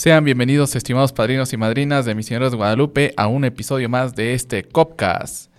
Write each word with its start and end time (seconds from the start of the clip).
Sean 0.00 0.24
bienvenidos, 0.24 0.74
estimados 0.76 1.12
padrinos 1.12 1.52
y 1.52 1.58
madrinas 1.58 2.06
de 2.06 2.14
Misioneros 2.14 2.52
de 2.52 2.56
Guadalupe, 2.56 3.12
a 3.18 3.26
un 3.26 3.44
episodio 3.44 3.90
más 3.90 4.14
de 4.14 4.32
este 4.32 4.64
Copcast. 4.64 5.50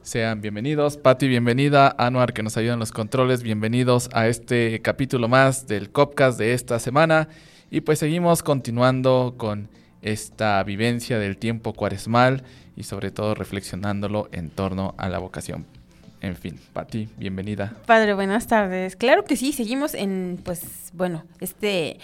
Sean 0.00 0.40
bienvenidos, 0.40 0.96
Patti, 0.96 1.26
bienvenida, 1.26 1.96
Anuar, 1.98 2.32
que 2.32 2.44
nos 2.44 2.56
ayuda 2.56 2.74
en 2.74 2.78
los 2.78 2.92
controles, 2.92 3.42
bienvenidos 3.42 4.08
a 4.12 4.28
este 4.28 4.80
capítulo 4.80 5.26
más 5.26 5.66
del 5.66 5.90
Copcast 5.90 6.38
de 6.38 6.54
esta 6.54 6.78
semana. 6.78 7.26
Y 7.68 7.80
pues 7.80 7.98
seguimos 7.98 8.44
continuando 8.44 9.34
con 9.36 9.68
esta 10.02 10.62
vivencia 10.62 11.18
del 11.18 11.36
tiempo 11.36 11.72
cuaresmal 11.72 12.44
y 12.76 12.84
sobre 12.84 13.10
todo 13.10 13.34
reflexionándolo 13.34 14.28
en 14.30 14.50
torno 14.50 14.94
a 14.98 15.08
la 15.08 15.18
vocación. 15.18 15.66
En 16.20 16.36
fin, 16.36 16.60
Patti, 16.72 17.08
bienvenida. 17.18 17.74
Padre, 17.86 18.14
buenas 18.14 18.46
tardes. 18.46 18.94
Claro 18.94 19.24
que 19.24 19.34
sí, 19.34 19.52
seguimos 19.52 19.94
en, 19.94 20.38
pues, 20.44 20.92
bueno, 20.92 21.24
este... 21.40 21.98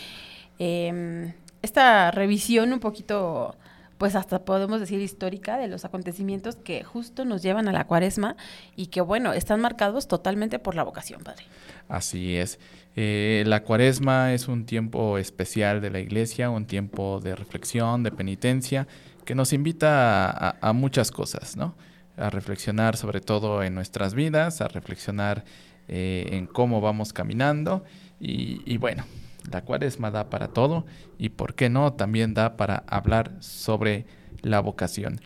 Eh, 0.58 1.32
esta 1.62 2.10
revisión 2.10 2.72
un 2.72 2.80
poquito, 2.80 3.56
pues 3.98 4.14
hasta 4.14 4.44
podemos 4.44 4.80
decir 4.80 5.00
histórica 5.00 5.56
de 5.56 5.68
los 5.68 5.84
acontecimientos 5.84 6.56
que 6.56 6.84
justo 6.84 7.24
nos 7.24 7.42
llevan 7.42 7.68
a 7.68 7.72
la 7.72 7.86
cuaresma 7.86 8.36
y 8.76 8.86
que, 8.86 9.00
bueno, 9.00 9.32
están 9.32 9.60
marcados 9.60 10.08
totalmente 10.08 10.58
por 10.58 10.74
la 10.74 10.82
vocación, 10.82 11.22
Padre. 11.22 11.44
Así 11.88 12.36
es. 12.36 12.58
Eh, 12.94 13.44
la 13.46 13.62
cuaresma 13.62 14.32
es 14.32 14.48
un 14.48 14.64
tiempo 14.64 15.18
especial 15.18 15.80
de 15.80 15.90
la 15.90 16.00
iglesia, 16.00 16.50
un 16.50 16.66
tiempo 16.66 17.20
de 17.20 17.34
reflexión, 17.34 18.02
de 18.02 18.12
penitencia, 18.12 18.86
que 19.24 19.34
nos 19.34 19.52
invita 19.52 20.56
a, 20.60 20.72
muchas 20.72 21.10
cosas, 21.10 21.56
¿no? 21.56 21.74
A 22.16 22.30
reflexionar 22.30 22.96
sobre 22.96 23.20
todo 23.20 23.62
en 23.62 23.74
nuestras 23.74 24.14
vidas, 24.14 24.60
a 24.60 24.68
reflexionar 24.68 25.44
eh, 25.88 26.28
en 26.32 26.46
cómo 26.46 26.80
vamos 26.80 27.12
caminando 27.12 27.84
y 28.18 28.78
bueno, 28.78 29.04
la 29.50 29.62
cuaresma 29.62 30.10
da 30.10 30.30
para 30.30 30.48
todo 30.48 30.86
y, 31.18 31.30
¿por 31.30 31.54
qué 31.54 31.68
no?, 31.68 31.92
también 31.92 32.34
da 32.34 32.56
para 32.56 32.84
hablar 32.86 33.32
sobre 33.40 34.06
la 34.42 34.60
vocación. 34.60 35.20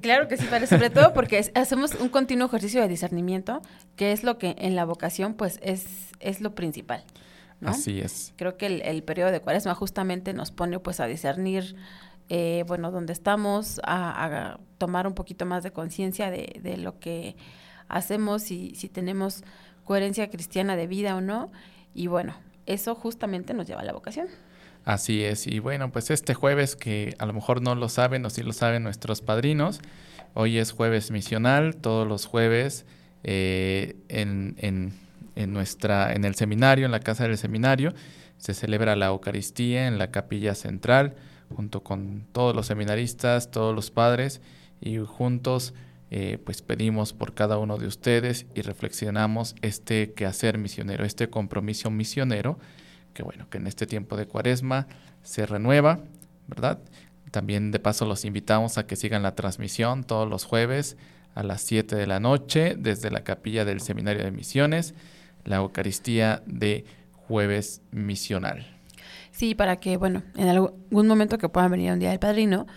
Claro 0.00 0.28
que 0.28 0.36
sí, 0.36 0.46
sobre 0.66 0.90
todo 0.90 1.12
porque 1.12 1.38
es, 1.38 1.52
hacemos 1.54 1.94
un 1.94 2.08
continuo 2.08 2.46
ejercicio 2.46 2.80
de 2.80 2.88
discernimiento, 2.88 3.60
que 3.96 4.12
es 4.12 4.24
lo 4.24 4.38
que 4.38 4.54
en 4.58 4.76
la 4.76 4.84
vocación 4.84 5.34
pues 5.34 5.58
es, 5.62 6.10
es 6.20 6.40
lo 6.40 6.54
principal. 6.54 7.04
¿no? 7.60 7.70
Así 7.70 8.00
es. 8.00 8.32
Creo 8.36 8.56
que 8.56 8.66
el, 8.66 8.82
el, 8.82 9.02
periodo 9.02 9.30
de 9.30 9.40
cuaresma 9.40 9.74
justamente 9.74 10.32
nos 10.32 10.50
pone 10.50 10.78
pues 10.78 11.00
a 11.00 11.06
discernir, 11.06 11.76
eh, 12.28 12.64
bueno, 12.66 12.90
dónde 12.90 13.12
estamos, 13.12 13.80
a, 13.84 14.24
a, 14.24 14.60
tomar 14.78 15.06
un 15.06 15.14
poquito 15.14 15.44
más 15.44 15.62
de 15.62 15.70
conciencia 15.70 16.30
de, 16.30 16.60
de, 16.62 16.76
lo 16.78 16.98
que 16.98 17.36
hacemos 17.88 18.50
y 18.50 18.74
si 18.74 18.88
tenemos 18.88 19.44
coherencia 19.84 20.30
cristiana 20.30 20.76
de 20.76 20.86
vida 20.86 21.14
o 21.14 21.20
no. 21.20 21.52
Y 21.94 22.06
bueno, 22.06 22.34
eso 22.66 22.94
justamente 22.94 23.54
nos 23.54 23.66
lleva 23.66 23.80
a 23.80 23.84
la 23.84 23.92
vocación. 23.92 24.28
Así 24.84 25.24
es, 25.24 25.46
y 25.46 25.60
bueno, 25.60 25.90
pues 25.90 26.10
este 26.10 26.34
jueves 26.34 26.76
que 26.76 27.14
a 27.18 27.26
lo 27.26 27.32
mejor 27.32 27.62
no 27.62 27.74
lo 27.74 27.88
saben 27.88 28.24
o 28.26 28.30
sí 28.30 28.42
lo 28.42 28.52
saben 28.52 28.82
nuestros 28.82 29.22
padrinos, 29.22 29.80
hoy 30.34 30.58
es 30.58 30.72
jueves 30.72 31.10
misional, 31.10 31.76
todos 31.76 32.06
los 32.06 32.26
jueves 32.26 32.84
eh, 33.22 33.96
en, 34.08 34.56
en, 34.58 34.92
en, 35.36 35.52
nuestra, 35.54 36.12
en 36.12 36.26
el 36.26 36.34
seminario, 36.34 36.84
en 36.84 36.92
la 36.92 37.00
casa 37.00 37.24
del 37.24 37.38
seminario, 37.38 37.94
se 38.36 38.52
celebra 38.52 38.94
la 38.94 39.06
Eucaristía 39.06 39.86
en 39.86 39.96
la 39.96 40.10
capilla 40.10 40.54
central, 40.54 41.14
junto 41.56 41.82
con 41.82 42.26
todos 42.32 42.54
los 42.54 42.66
seminaristas, 42.66 43.50
todos 43.50 43.74
los 43.74 43.90
padres, 43.90 44.42
y 44.82 44.98
juntos 44.98 45.72
eh, 46.16 46.38
pues 46.38 46.62
pedimos 46.62 47.12
por 47.12 47.34
cada 47.34 47.58
uno 47.58 47.76
de 47.76 47.88
ustedes 47.88 48.46
y 48.54 48.62
reflexionamos 48.62 49.56
este 49.62 50.12
quehacer 50.12 50.58
misionero, 50.58 51.04
este 51.04 51.28
compromiso 51.28 51.90
misionero, 51.90 52.56
que 53.14 53.24
bueno, 53.24 53.50
que 53.50 53.58
en 53.58 53.66
este 53.66 53.84
tiempo 53.84 54.16
de 54.16 54.28
cuaresma 54.28 54.86
se 55.24 55.44
renueva, 55.44 55.98
¿verdad? 56.46 56.78
También 57.32 57.72
de 57.72 57.80
paso 57.80 58.06
los 58.06 58.24
invitamos 58.24 58.78
a 58.78 58.86
que 58.86 58.94
sigan 58.94 59.24
la 59.24 59.34
transmisión 59.34 60.04
todos 60.04 60.30
los 60.30 60.44
jueves 60.44 60.96
a 61.34 61.42
las 61.42 61.62
7 61.62 61.96
de 61.96 62.06
la 62.06 62.20
noche 62.20 62.76
desde 62.78 63.10
la 63.10 63.24
capilla 63.24 63.64
del 63.64 63.80
Seminario 63.80 64.22
de 64.22 64.30
Misiones, 64.30 64.94
la 65.44 65.56
Eucaristía 65.56 66.44
de 66.46 66.84
jueves 67.26 67.82
misional. 67.90 68.64
Sí, 69.32 69.56
para 69.56 69.78
que, 69.78 69.96
bueno, 69.96 70.22
en 70.36 70.46
algún 70.46 71.08
momento 71.08 71.38
que 71.38 71.48
puedan 71.48 71.72
venir 71.72 71.90
un 71.90 71.98
día 71.98 72.10
del 72.10 72.20
padrino, 72.20 72.68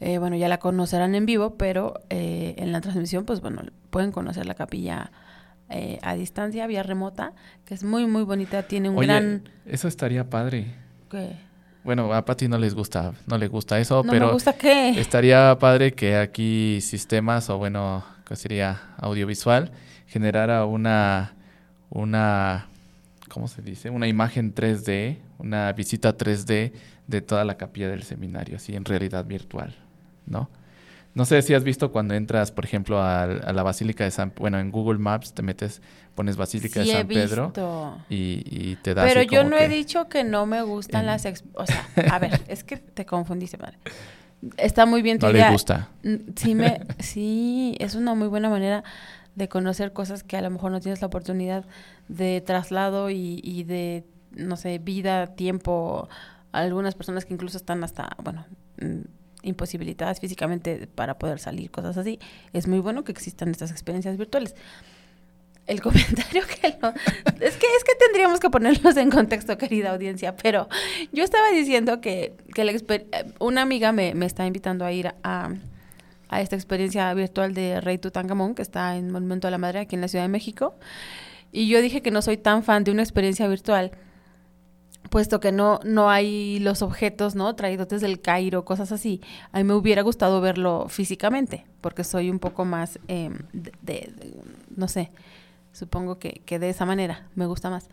eh, 0.00 0.18
bueno, 0.18 0.36
ya 0.36 0.48
la 0.48 0.58
conocerán 0.58 1.14
en 1.14 1.26
vivo, 1.26 1.56
pero 1.56 1.94
eh, 2.08 2.54
en 2.58 2.72
la 2.72 2.80
transmisión, 2.80 3.24
pues 3.24 3.40
bueno, 3.40 3.62
pueden 3.90 4.12
conocer 4.12 4.46
la 4.46 4.54
capilla 4.54 5.10
eh, 5.70 5.98
a 6.02 6.14
distancia, 6.14 6.66
vía 6.66 6.82
remota, 6.82 7.32
que 7.64 7.74
es 7.74 7.82
muy, 7.82 8.06
muy 8.06 8.22
bonita, 8.22 8.62
tiene 8.62 8.90
un 8.90 8.98
Oye, 8.98 9.08
gran... 9.08 9.48
Eso 9.66 9.88
estaría 9.88 10.30
padre. 10.30 10.66
¿Qué? 11.10 11.36
Bueno, 11.82 12.12
a 12.12 12.24
Pati 12.24 12.48
no 12.48 12.58
les 12.58 12.74
gusta, 12.74 13.12
no 13.26 13.38
le 13.38 13.48
gusta 13.48 13.78
eso, 13.78 14.02
no 14.04 14.12
pero 14.12 14.26
me 14.26 14.32
gusta 14.32 14.52
qué? 14.52 14.90
estaría 15.00 15.56
padre 15.58 15.92
que 15.92 16.16
aquí 16.16 16.80
sistemas 16.80 17.48
o 17.50 17.58
bueno, 17.58 18.04
que 18.26 18.36
sería 18.36 18.94
audiovisual, 18.98 19.72
generara 20.06 20.64
una, 20.66 21.34
una, 21.88 22.66
¿cómo 23.28 23.48
se 23.48 23.62
dice? 23.62 23.90
Una 23.90 24.06
imagen 24.06 24.54
3D, 24.54 25.18
una 25.38 25.72
visita 25.72 26.16
3D 26.16 26.72
de 27.06 27.20
toda 27.22 27.44
la 27.44 27.56
capilla 27.56 27.88
del 27.88 28.02
seminario, 28.02 28.56
así 28.56 28.76
en 28.76 28.84
realidad 28.84 29.24
virtual. 29.24 29.74
¿No? 30.28 30.50
No 31.14 31.24
sé 31.24 31.42
si 31.42 31.52
has 31.52 31.64
visto 31.64 31.90
cuando 31.90 32.14
entras, 32.14 32.52
por 32.52 32.64
ejemplo, 32.64 33.00
a, 33.00 33.24
a, 33.24 33.52
la 33.52 33.62
Basílica 33.64 34.04
de 34.04 34.10
San... 34.12 34.32
Bueno, 34.36 34.60
en 34.60 34.70
Google 34.70 34.98
Maps 34.98 35.32
te 35.32 35.42
metes, 35.42 35.82
pones 36.14 36.36
Basílica 36.36 36.82
sí, 36.82 36.90
de 36.90 36.94
San 36.94 37.08
Pedro 37.08 37.52
y, 38.08 38.42
y, 38.44 38.76
te 38.76 38.94
da 38.94 39.04
Pero 39.04 39.22
yo 39.22 39.42
no 39.42 39.56
que... 39.56 39.64
he 39.64 39.68
dicho 39.68 40.08
que 40.08 40.22
no 40.22 40.46
me 40.46 40.62
gustan 40.62 41.06
las... 41.06 41.26
O 41.54 41.66
sea, 41.66 41.88
a 42.12 42.18
ver, 42.20 42.40
es 42.48 42.62
que 42.62 42.76
te 42.76 43.04
confundiste, 43.04 43.56
madre. 43.56 43.78
Está 44.56 44.86
muy 44.86 45.02
bien 45.02 45.18
tu 45.18 45.26
no 45.26 45.32
idea. 45.32 45.46
le 45.46 45.52
gusta. 45.52 45.88
Sí, 46.36 46.54
me, 46.54 46.82
sí, 47.00 47.74
es 47.80 47.96
una 47.96 48.14
muy 48.14 48.28
buena 48.28 48.48
manera 48.48 48.84
de 49.34 49.48
conocer 49.48 49.92
cosas 49.92 50.22
que 50.22 50.36
a 50.36 50.40
lo 50.40 50.50
mejor 50.50 50.70
no 50.70 50.78
tienes 50.78 51.00
la 51.00 51.08
oportunidad 51.08 51.64
de 52.06 52.40
traslado 52.42 53.10
y, 53.10 53.40
y 53.42 53.64
de, 53.64 54.04
no 54.30 54.56
sé, 54.56 54.78
vida, 54.78 55.34
tiempo. 55.34 56.08
Algunas 56.52 56.94
personas 56.94 57.24
que 57.24 57.34
incluso 57.34 57.56
están 57.56 57.82
hasta, 57.82 58.16
bueno 58.22 58.46
imposibilitadas 59.48 60.20
físicamente 60.20 60.86
para 60.94 61.18
poder 61.18 61.38
salir, 61.38 61.70
cosas 61.70 61.96
así, 61.96 62.18
es 62.52 62.66
muy 62.66 62.78
bueno 62.78 63.04
que 63.04 63.12
existan 63.12 63.48
estas 63.50 63.70
experiencias 63.70 64.16
virtuales. 64.16 64.54
El 65.66 65.80
comentario 65.82 66.42
que 66.46 66.76
lo, 66.80 66.88
es 66.88 67.56
que 67.56 67.66
es 67.66 67.84
que 67.84 67.94
tendríamos 67.98 68.40
que 68.40 68.48
ponerlos 68.48 68.96
en 68.96 69.10
contexto, 69.10 69.58
querida 69.58 69.90
audiencia, 69.90 70.36
pero 70.36 70.68
yo 71.12 71.24
estaba 71.24 71.50
diciendo 71.50 72.00
que, 72.00 72.34
que 72.54 72.64
la, 72.64 72.72
una 73.38 73.62
amiga 73.62 73.92
me, 73.92 74.14
me, 74.14 74.26
está 74.26 74.46
invitando 74.46 74.84
a 74.84 74.92
ir 74.92 75.12
a, 75.22 75.50
a 76.28 76.40
esta 76.40 76.56
experiencia 76.56 77.12
virtual 77.14 77.52
de 77.52 77.80
Rey 77.80 77.98
Tutankamón, 77.98 78.54
que 78.54 78.62
está 78.62 78.96
en 78.96 79.10
Monumento 79.10 79.48
a 79.48 79.50
la 79.50 79.58
Madre 79.58 79.80
aquí 79.80 79.94
en 79.94 80.00
la 80.00 80.08
Ciudad 80.08 80.24
de 80.24 80.30
México, 80.30 80.74
y 81.52 81.68
yo 81.68 81.80
dije 81.80 82.02
que 82.02 82.10
no 82.10 82.22
soy 82.22 82.36
tan 82.36 82.62
fan 82.62 82.84
de 82.84 82.90
una 82.90 83.02
experiencia 83.02 83.48
virtual 83.48 83.92
puesto 85.08 85.40
que 85.40 85.52
no, 85.52 85.80
no 85.84 86.10
hay 86.10 86.58
los 86.60 86.82
objetos, 86.82 87.34
¿no? 87.34 87.54
Traídos 87.54 87.88
desde 87.88 88.06
el 88.06 88.20
Cairo, 88.20 88.64
cosas 88.64 88.92
así. 88.92 89.20
A 89.52 89.58
mí 89.58 89.64
me 89.64 89.74
hubiera 89.74 90.02
gustado 90.02 90.40
verlo 90.40 90.86
físicamente, 90.88 91.64
porque 91.80 92.04
soy 92.04 92.30
un 92.30 92.38
poco 92.38 92.64
más 92.64 92.98
eh, 93.08 93.30
de, 93.52 93.72
de, 93.82 94.12
de, 94.16 94.34
no 94.76 94.88
sé, 94.88 95.10
supongo 95.72 96.18
que, 96.18 96.42
que, 96.44 96.58
de 96.58 96.70
esa 96.70 96.84
manera 96.84 97.26
me 97.34 97.46
gusta 97.46 97.70
más. 97.70 97.88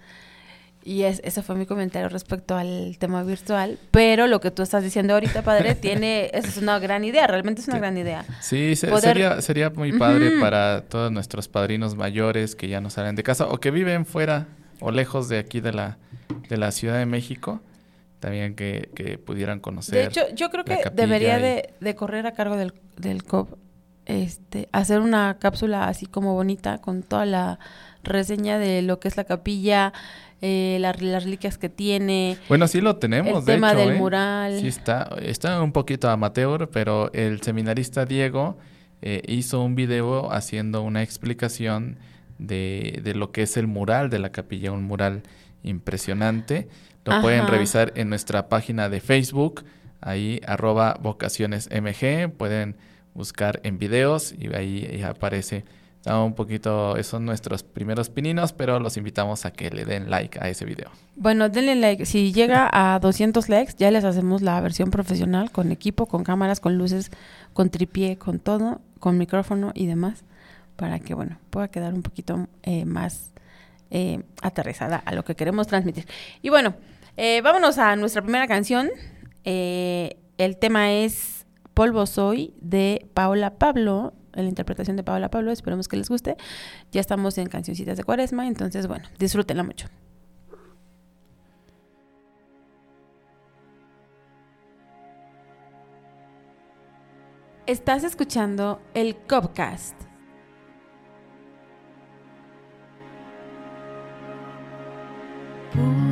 Y 0.84 1.02
es, 1.02 1.20
ese 1.24 1.42
fue 1.42 1.56
mi 1.56 1.66
comentario 1.66 2.10
respecto 2.10 2.56
al 2.56 2.98
tema 3.00 3.24
virtual. 3.24 3.80
Pero 3.90 4.28
lo 4.28 4.40
que 4.40 4.52
tú 4.52 4.62
estás 4.62 4.84
diciendo 4.84 5.16
ahorita, 5.16 5.42
padre, 5.42 5.74
tiene, 5.82 6.30
es 6.32 6.58
una 6.58 6.78
gran 6.78 7.04
idea, 7.04 7.26
realmente 7.26 7.62
es 7.62 7.68
una 7.68 7.78
sí. 7.78 7.80
gran 7.82 7.98
idea. 7.98 8.24
Sí, 8.40 8.76
se, 8.76 8.88
Poder... 8.88 9.16
sería, 9.16 9.42
sería 9.42 9.70
muy 9.72 9.94
padre 9.94 10.28
uh 10.28 10.32
-huh. 10.34 10.42
para 10.42 10.82
todos 10.82 11.12
nuestros 11.12 11.48
padrinos 11.48 11.96
mayores 11.96 12.56
que 12.56 12.68
ya 12.68 12.82
no 12.82 12.92
salen 12.92 13.16
de 13.16 13.24
casa 13.24 13.48
o 13.48 13.60
que 13.60 13.72
viven 13.72 14.06
fuera 14.06 14.48
o 14.80 14.92
lejos 14.92 15.30
de 15.30 15.40
aquí 15.40 15.60
de 15.62 15.74
la, 15.74 15.98
de 16.50 16.58
la 16.58 16.72
Ciudad 16.72 16.98
de 16.98 17.06
México, 17.06 17.62
también 18.20 18.56
que, 18.56 18.90
que 18.96 19.18
pudieran 19.18 19.60
conocer. 19.60 19.96
De 19.96 20.04
hecho, 20.06 20.22
yo 20.36 20.50
creo 20.50 20.64
que 20.66 20.80
debería 20.94 21.38
y- 21.40 21.42
de, 21.42 21.74
de 21.80 21.96
correr 21.96 22.26
a 22.28 22.34
cargo 22.34 22.56
del, 22.58 22.74
del 22.98 23.24
COP, 23.24 23.58
este, 24.06 24.70
hacer 24.72 25.00
una 25.02 25.38
cápsula 25.40 25.88
así 25.88 26.06
como 26.06 26.34
bonita 26.34 26.80
con 26.80 27.02
toda 27.04 27.26
la 27.26 27.60
reseña 28.04 28.60
de 28.60 28.82
lo 28.84 29.00
que 29.00 29.08
es 29.08 29.18
la 29.18 29.24
capilla, 29.24 29.94
eh, 30.42 30.78
la- 30.80 30.94
las 30.94 31.24
reliquias 31.24 31.58
que 31.58 31.70
tiene, 31.70 32.38
Bueno, 32.48 32.68
sí 32.68 32.82
lo 32.82 32.98
tenemos, 32.98 33.40
el 33.40 33.46
de 33.46 33.54
tema 33.54 33.72
hecho, 33.72 33.80
del 33.80 33.90
¿eh? 33.96 33.98
mural. 34.00 34.60
Sí 34.60 34.68
está, 34.68 35.10
está 35.22 35.62
un 35.62 35.72
poquito 35.72 36.10
amateur, 36.10 36.70
pero 36.70 37.12
el 37.14 37.42
seminarista 37.42 38.06
Diego 38.06 38.58
eh, 39.02 39.22
hizo 39.28 39.62
un 39.62 39.76
video 39.76 40.32
haciendo 40.32 40.82
una 40.84 41.02
explicación 41.04 41.98
de, 42.38 43.02
de 43.04 43.16
lo 43.16 43.32
que 43.32 43.44
es 43.44 43.58
el 43.58 43.68
mural 43.68 44.10
de 44.10 44.20
la 44.20 44.32
capilla, 44.32 44.72
un 44.72 44.84
mural 44.84 45.24
impresionante. 45.64 46.68
Lo 47.06 47.22
pueden 47.22 47.48
revisar 47.48 47.94
en 47.96 48.10
nuestra 48.10 48.50
página 48.50 48.90
de 48.90 49.00
Facebook, 49.00 49.64
ahí 50.02 50.42
arroba 50.48 50.98
vocacionesmg, 51.02 52.32
pueden 52.36 52.78
buscar 53.14 53.60
en 53.64 53.78
videos 53.78 54.34
y 54.38 54.54
ahí, 54.56 54.88
ahí 54.92 55.04
aparece. 55.04 55.66
Está 56.00 56.20
un 56.22 56.36
poquito, 56.36 56.98
esos 56.98 57.12
son 57.12 57.26
nuestros 57.26 57.64
primeros 57.64 58.12
pininos, 58.12 58.54
pero 58.54 58.80
los 58.80 58.96
invitamos 58.96 59.46
a 59.46 59.52
que 59.52 59.72
le 59.72 59.86
den 59.86 60.12
like 60.12 60.38
a 60.40 60.50
ese 60.50 60.64
video. 60.64 60.92
Bueno, 61.16 61.50
denle 61.50 61.76
like. 61.76 62.06
Si 62.06 62.32
llega 62.32 62.70
a 62.72 63.00
200 63.00 63.50
likes, 63.50 63.74
ya 63.78 63.90
les 63.90 64.04
hacemos 64.04 64.44
la 64.44 64.62
versión 64.62 64.92
profesional 64.92 65.50
con 65.50 65.72
equipo, 65.72 66.06
con 66.06 66.24
cámaras, 66.24 66.60
con 66.60 66.78
luces, 66.78 67.10
con 67.54 67.72
tripié, 67.72 68.18
con 68.18 68.38
todo, 68.38 68.82
con 69.00 69.18
micrófono 69.18 69.72
y 69.74 69.88
demás, 69.88 70.24
para 70.76 71.00
que, 71.00 71.14
bueno, 71.14 71.40
pueda 71.50 71.68
quedar 71.70 71.94
un 71.94 72.02
poquito 72.02 72.48
eh, 72.64 72.86
más 72.86 73.32
eh, 73.92 74.24
aterrizada 74.42 74.98
a 74.98 75.14
lo 75.14 75.24
que 75.24 75.36
queremos 75.36 75.68
transmitir. 75.68 76.06
Y 76.42 76.50
bueno, 76.50 76.76
eh, 77.18 77.42
vámonos 77.42 77.78
a 77.78 77.96
nuestra 77.96 78.22
primera 78.22 78.48
canción. 78.48 78.90
El 79.44 80.58
tema 80.60 80.92
es 80.92 81.46
Polvo 81.74 82.06
Soy 82.06 82.54
de 82.60 83.08
Paola 83.14 83.58
Pablo, 83.58 84.14
la 84.34 84.44
interpretación 84.44 84.98
de 84.98 85.04
Paola 85.04 85.30
Pablo. 85.30 85.52
Esperemos 85.52 85.88
que 85.88 85.98
les 85.98 86.10
guste. 86.10 86.36
Ya 86.92 87.00
estamos 87.00 87.38
en 87.38 87.48
Cancioncitas 87.48 87.98
de 87.98 88.04
Cuaresma, 88.04 88.48
entonces, 88.48 88.88
bueno, 88.88 89.06
disfrútenla 89.20 89.64
mucho. 89.64 89.88
Estás 97.68 98.04
escuchando 98.04 98.80
el 98.94 99.16
Copcast. 99.16 100.05
Polvo 105.76 106.05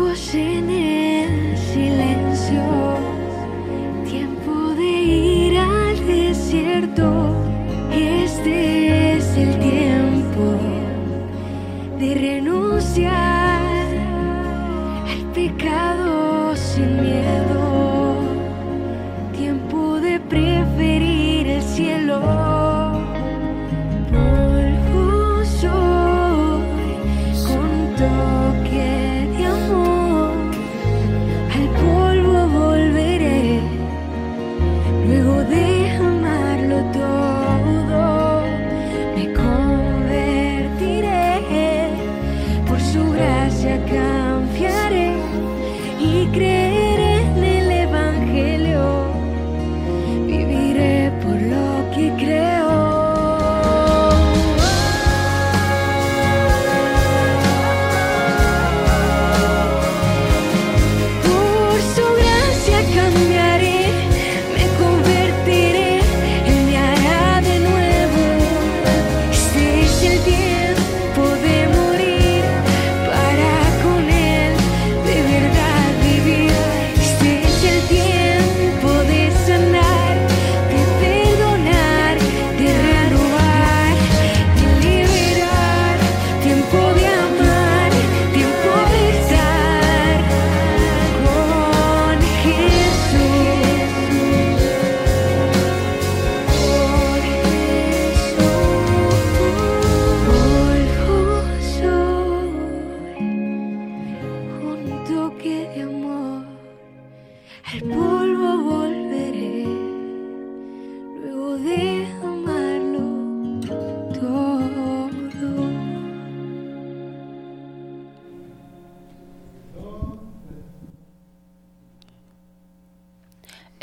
voz 0.00 0.34
en 0.34 0.70
el 0.70 1.56
silencio. 1.58 2.62
Tiempo 4.04 4.74
de 4.74 4.90
ir 4.90 5.58
al 5.58 6.06
desierto. 6.06 7.06
Este 7.92 9.16
es 9.16 9.36
el 9.36 9.58
tiempo 9.58 10.44
de 11.98 12.14
renunciar 12.14 13.29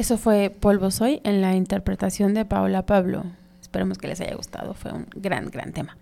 Eso 0.07 0.17
fue 0.17 0.55
Polvo 0.57 0.89
Soy 0.89 1.19
en 1.25 1.41
la 1.41 1.57
interpretación 1.57 2.33
de 2.33 2.45
Paola 2.45 2.85
Pablo. 2.85 3.25
Esperemos 3.61 3.97
que 3.97 4.07
les 4.07 4.21
haya 4.21 4.35
gustado. 4.35 4.73
Fue 4.73 4.93
un 4.93 5.05
gran, 5.13 5.49
gran 5.49 5.73
tema. 5.73 5.97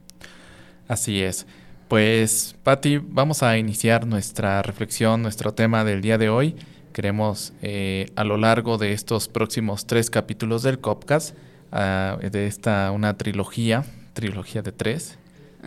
Así 0.88 1.24
es. 1.24 1.48
Pues, 1.88 2.56
Patti, 2.62 3.00
vamos 3.00 3.42
a 3.42 3.58
iniciar 3.58 4.06
nuestra 4.06 4.62
reflexión, 4.62 5.24
nuestro 5.24 5.56
tema 5.56 5.84
del 5.84 6.02
día 6.02 6.20
de 6.20 6.30
hoy. 6.30 6.56
Queremos, 6.94 7.54
eh, 7.64 8.12
a 8.16 8.24
lo 8.24 8.38
largo 8.38 8.78
de 8.78 8.94
estos 8.94 9.28
próximos 9.28 9.88
tres 9.88 10.12
capítulos 10.12 10.62
del 10.62 10.78
Copcast, 10.78 11.36
ah, 11.72 12.20
de 12.22 12.46
esta 12.46 12.92
una 12.92 13.18
trilogía, 13.18 13.86
trilogía 14.14 14.62
de 14.62 14.72
tres, 14.72 15.18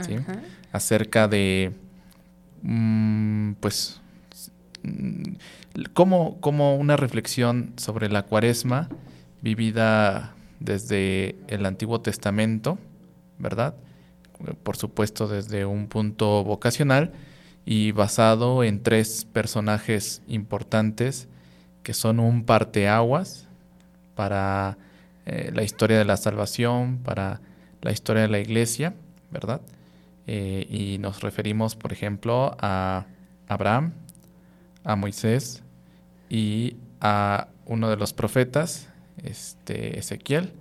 ¿sí? 0.03 0.15
Acerca 0.71 1.27
de, 1.27 1.73
mm, 2.63 3.55
pues, 3.55 4.01
como, 5.95 6.41
como 6.41 6.77
una 6.77 6.97
reflexión 6.97 7.73
sobre 7.77 8.09
la 8.09 8.23
cuaresma 8.23 8.89
vivida 9.43 10.35
desde 10.61 11.37
el 11.49 11.67
Antiguo 11.67 12.01
Testamento, 12.01 12.79
¿verdad? 13.39 13.75
Por 14.63 14.77
supuesto 14.77 15.29
desde 15.29 15.65
un 15.65 15.89
punto 15.89 16.45
vocacional 16.45 17.13
y 17.65 17.93
basado 17.93 18.65
en 18.65 18.83
tres 18.83 19.27
personajes 19.33 20.23
importantes 20.27 21.29
que 21.83 21.95
son 21.95 22.21
un 22.21 22.45
parteaguas 22.45 23.49
para 24.15 24.79
eh, 25.27 25.51
la 25.55 25.63
historia 25.63 25.99
de 25.99 26.05
la 26.05 26.17
salvación, 26.17 26.99
para 26.99 27.41
la 27.83 27.93
historia 27.93 28.23
de 28.23 28.29
la 28.29 28.41
iglesia, 28.41 28.95
¿verdad? 29.31 29.61
Eh, 30.27 30.67
y 30.69 30.99
nos 30.99 31.23
referimos, 31.23 31.77
por 31.77 31.93
ejemplo, 31.93 32.57
a 32.61 33.07
Abraham, 33.49 33.93
a 34.89 34.97
Moisés 34.97 35.63
y 36.31 36.77
a 37.01 37.49
uno 37.67 37.91
de 37.91 37.97
los 37.97 38.15
profetas, 38.15 38.89
este, 39.23 39.99
Ezequiel. 39.99 40.55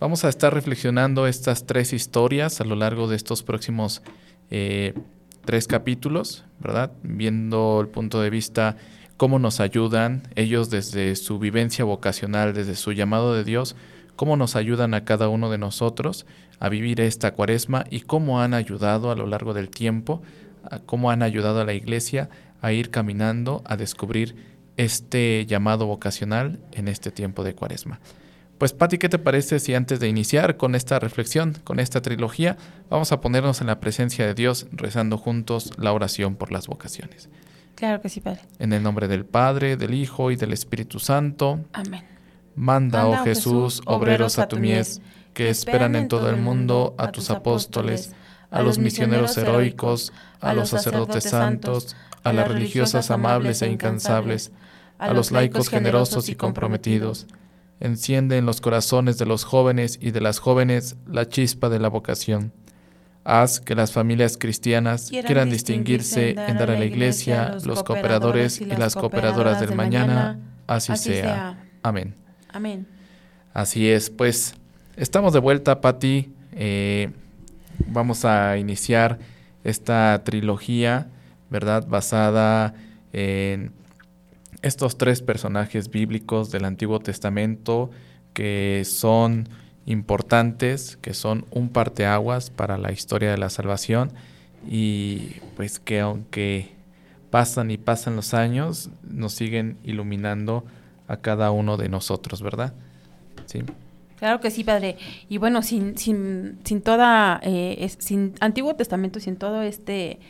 Vamos 0.00 0.24
a 0.24 0.28
estar 0.28 0.52
reflexionando 0.52 1.28
estas 1.28 1.64
tres 1.64 1.92
historias 1.92 2.60
a 2.60 2.64
lo 2.64 2.74
largo 2.74 3.06
de 3.06 3.14
estos 3.14 3.44
próximos 3.44 4.02
eh, 4.50 4.94
tres 5.44 5.68
capítulos, 5.68 6.44
¿verdad? 6.58 6.90
Viendo 7.04 7.80
el 7.80 7.86
punto 7.86 8.20
de 8.20 8.30
vista 8.30 8.76
cómo 9.16 9.38
nos 9.38 9.60
ayudan 9.60 10.22
ellos 10.34 10.68
desde 10.68 11.14
su 11.14 11.38
vivencia 11.38 11.84
vocacional, 11.84 12.52
desde 12.52 12.74
su 12.74 12.90
llamado 12.90 13.32
de 13.32 13.44
Dios, 13.44 13.76
cómo 14.16 14.36
nos 14.36 14.56
ayudan 14.56 14.92
a 14.92 15.04
cada 15.04 15.28
uno 15.28 15.50
de 15.50 15.58
nosotros 15.58 16.26
a 16.58 16.68
vivir 16.68 17.00
esta 17.00 17.32
cuaresma 17.32 17.84
y 17.90 18.00
cómo 18.00 18.42
han 18.42 18.54
ayudado 18.54 19.12
a 19.12 19.14
lo 19.14 19.26
largo 19.26 19.54
del 19.54 19.70
tiempo, 19.70 20.20
cómo 20.84 21.12
han 21.12 21.22
ayudado 21.22 21.60
a 21.60 21.64
la 21.64 21.74
iglesia 21.74 22.28
a 22.60 22.72
ir 22.72 22.90
caminando, 22.90 23.62
a 23.66 23.76
descubrir 23.76 24.36
este 24.76 25.46
llamado 25.46 25.86
vocacional 25.86 26.60
en 26.72 26.88
este 26.88 27.10
tiempo 27.10 27.44
de 27.44 27.54
cuaresma. 27.54 28.00
Pues 28.58 28.74
Patti, 28.74 28.98
¿qué 28.98 29.08
te 29.08 29.18
parece 29.18 29.58
si 29.58 29.74
antes 29.74 30.00
de 30.00 30.08
iniciar 30.08 30.58
con 30.58 30.74
esta 30.74 30.98
reflexión, 30.98 31.56
con 31.64 31.80
esta 31.80 32.02
trilogía, 32.02 32.58
vamos 32.90 33.10
a 33.10 33.20
ponernos 33.20 33.62
en 33.62 33.68
la 33.68 33.80
presencia 33.80 34.26
de 34.26 34.34
Dios 34.34 34.66
rezando 34.72 35.16
juntos 35.16 35.72
la 35.78 35.92
oración 35.92 36.36
por 36.36 36.52
las 36.52 36.66
vocaciones? 36.66 37.30
Claro 37.74 38.02
que 38.02 38.10
sí, 38.10 38.20
Padre. 38.20 38.42
En 38.58 38.74
el 38.74 38.82
nombre 38.82 39.08
del 39.08 39.24
Padre, 39.24 39.78
del 39.78 39.94
Hijo 39.94 40.30
y 40.30 40.36
del 40.36 40.52
Espíritu 40.52 40.98
Santo. 40.98 41.64
Amén. 41.72 42.04
Manda, 42.54 43.06
oh 43.06 43.24
Jesús, 43.24 43.80
obreros 43.86 44.38
a 44.38 44.46
tu 44.46 44.58
mies, 44.58 45.00
que 45.32 45.48
esperan 45.48 45.96
en 45.96 46.08
todo 46.08 46.28
el 46.28 46.36
mundo 46.36 46.94
a 46.98 47.10
tus 47.10 47.30
apóstoles, 47.30 48.12
a 48.50 48.62
los 48.62 48.78
misioneros 48.78 49.36
heroicos, 49.36 50.12
a 50.40 50.54
los 50.54 50.70
sacerdotes 50.70 51.24
santos, 51.24 51.96
a 52.22 52.32
las 52.32 52.48
religiosas 52.48 53.10
amables 53.10 53.62
e 53.62 53.70
incansables, 53.70 54.52
a 54.98 55.12
los 55.12 55.30
laicos 55.30 55.68
generosos 55.68 56.28
y 56.28 56.34
comprometidos. 56.34 57.26
Enciende 57.80 58.36
en 58.36 58.44
los 58.44 58.60
corazones 58.60 59.16
de 59.16 59.24
los 59.24 59.44
jóvenes 59.44 59.98
y 60.02 60.10
de 60.10 60.20
las 60.20 60.38
jóvenes 60.38 60.96
la 61.06 61.26
chispa 61.26 61.70
de 61.70 61.78
la 61.78 61.88
vocación. 61.88 62.52
Haz 63.24 63.60
que 63.60 63.74
las 63.74 63.92
familias 63.92 64.36
cristianas 64.36 65.08
quieran, 65.08 65.50
distinguirse 65.50 66.30
en 66.30 66.58
dar 66.58 66.70
a 66.70 66.78
la 66.78 66.84
Iglesia 66.84 67.56
los 67.64 67.82
cooperadores 67.82 68.60
y 68.60 68.66
las 68.66 68.94
cooperadoras 68.94 69.60
del 69.60 69.74
mañana. 69.74 70.38
Así, 70.66 70.96
sea. 70.96 71.58
Amén. 71.82 72.14
Amén. 72.52 72.86
Así 73.52 73.88
es, 73.88 74.10
pues 74.10 74.54
estamos 74.96 75.32
de 75.32 75.40
vuelta, 75.40 75.80
Patti. 75.80 76.32
Eh, 76.52 77.10
vamos 77.86 78.24
a 78.24 78.56
iniciar 78.58 79.18
esta 79.64 80.22
trilogía, 80.24 81.08
¿verdad? 81.50 81.86
Basada 81.86 82.74
en 83.12 83.72
estos 84.62 84.98
tres 84.98 85.22
personajes 85.22 85.90
bíblicos 85.90 86.50
del 86.50 86.64
Antiguo 86.64 87.00
Testamento 87.00 87.90
que 88.34 88.82
son 88.84 89.48
importantes, 89.86 90.96
que 91.00 91.14
son 91.14 91.46
un 91.50 91.70
parteaguas 91.70 92.50
para 92.50 92.78
la 92.78 92.92
historia 92.92 93.30
de 93.30 93.38
la 93.38 93.50
salvación 93.50 94.12
y 94.68 95.36
pues 95.56 95.80
que 95.80 96.00
aunque 96.00 96.70
pasan 97.30 97.70
y 97.70 97.78
pasan 97.78 98.16
los 98.16 98.34
años, 98.34 98.90
nos 99.02 99.32
siguen 99.32 99.78
iluminando 99.84 100.64
a 101.08 101.16
cada 101.16 101.50
uno 101.50 101.76
de 101.76 101.88
nosotros, 101.88 102.42
¿verdad? 102.42 102.74
Sí. 103.46 103.62
Claro 104.20 104.38
que 104.38 104.50
sí, 104.50 104.64
padre. 104.64 104.98
Y 105.30 105.38
bueno, 105.38 105.62
sin, 105.62 105.96
sin, 105.96 106.60
sin 106.62 106.82
toda, 106.82 107.40
eh, 107.42 107.90
sin 107.98 108.34
Antiguo 108.40 108.76
Testamento, 108.76 109.18
sin 109.18 109.36
todo 109.36 109.62
este 109.62 110.20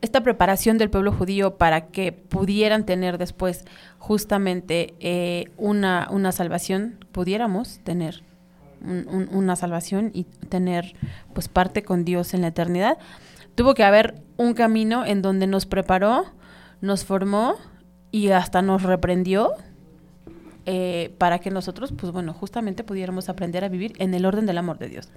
esta 0.00 0.22
preparación 0.22 0.78
del 0.78 0.90
pueblo 0.90 1.10
judío 1.10 1.56
para 1.56 1.88
que 1.88 2.12
pudieran 2.12 2.86
tener 2.86 3.18
después 3.18 3.64
justamente 3.98 4.94
eh, 5.00 5.50
una, 5.56 6.06
una 6.10 6.30
salvación, 6.30 7.04
pudiéramos 7.10 7.80
tener 7.80 8.22
una 8.82 9.56
salvación 9.56 10.10
y 10.14 10.24
tener 10.48 10.94
pues 11.32 11.48
parte 11.48 11.82
con 11.82 12.04
Dios 12.04 12.34
en 12.34 12.42
la 12.42 12.48
eternidad, 12.48 12.98
tuvo 13.56 13.74
que 13.74 13.82
haber 13.82 14.22
un 14.36 14.54
camino 14.54 15.04
en 15.04 15.22
donde 15.22 15.48
nos 15.48 15.66
preparó, 15.66 16.26
nos 16.80 17.04
formó 17.04 17.56
y 18.12 18.28
hasta 18.28 18.62
nos 18.62 18.82
reprendió 18.84 19.54
eh, 20.68 21.14
para 21.18 21.38
que 21.38 21.52
nosotros, 21.52 21.92
pues 21.96 22.12
bueno, 22.12 22.32
justamente 22.32 22.82
pudiéramos 22.82 23.28
aprender 23.28 23.62
a 23.62 23.68
vivir 23.68 23.92
en 23.98 24.12
el 24.14 24.26
orden 24.26 24.46
del 24.46 24.58
amor 24.58 24.78
de 24.78 24.88
Dios. 24.88 25.08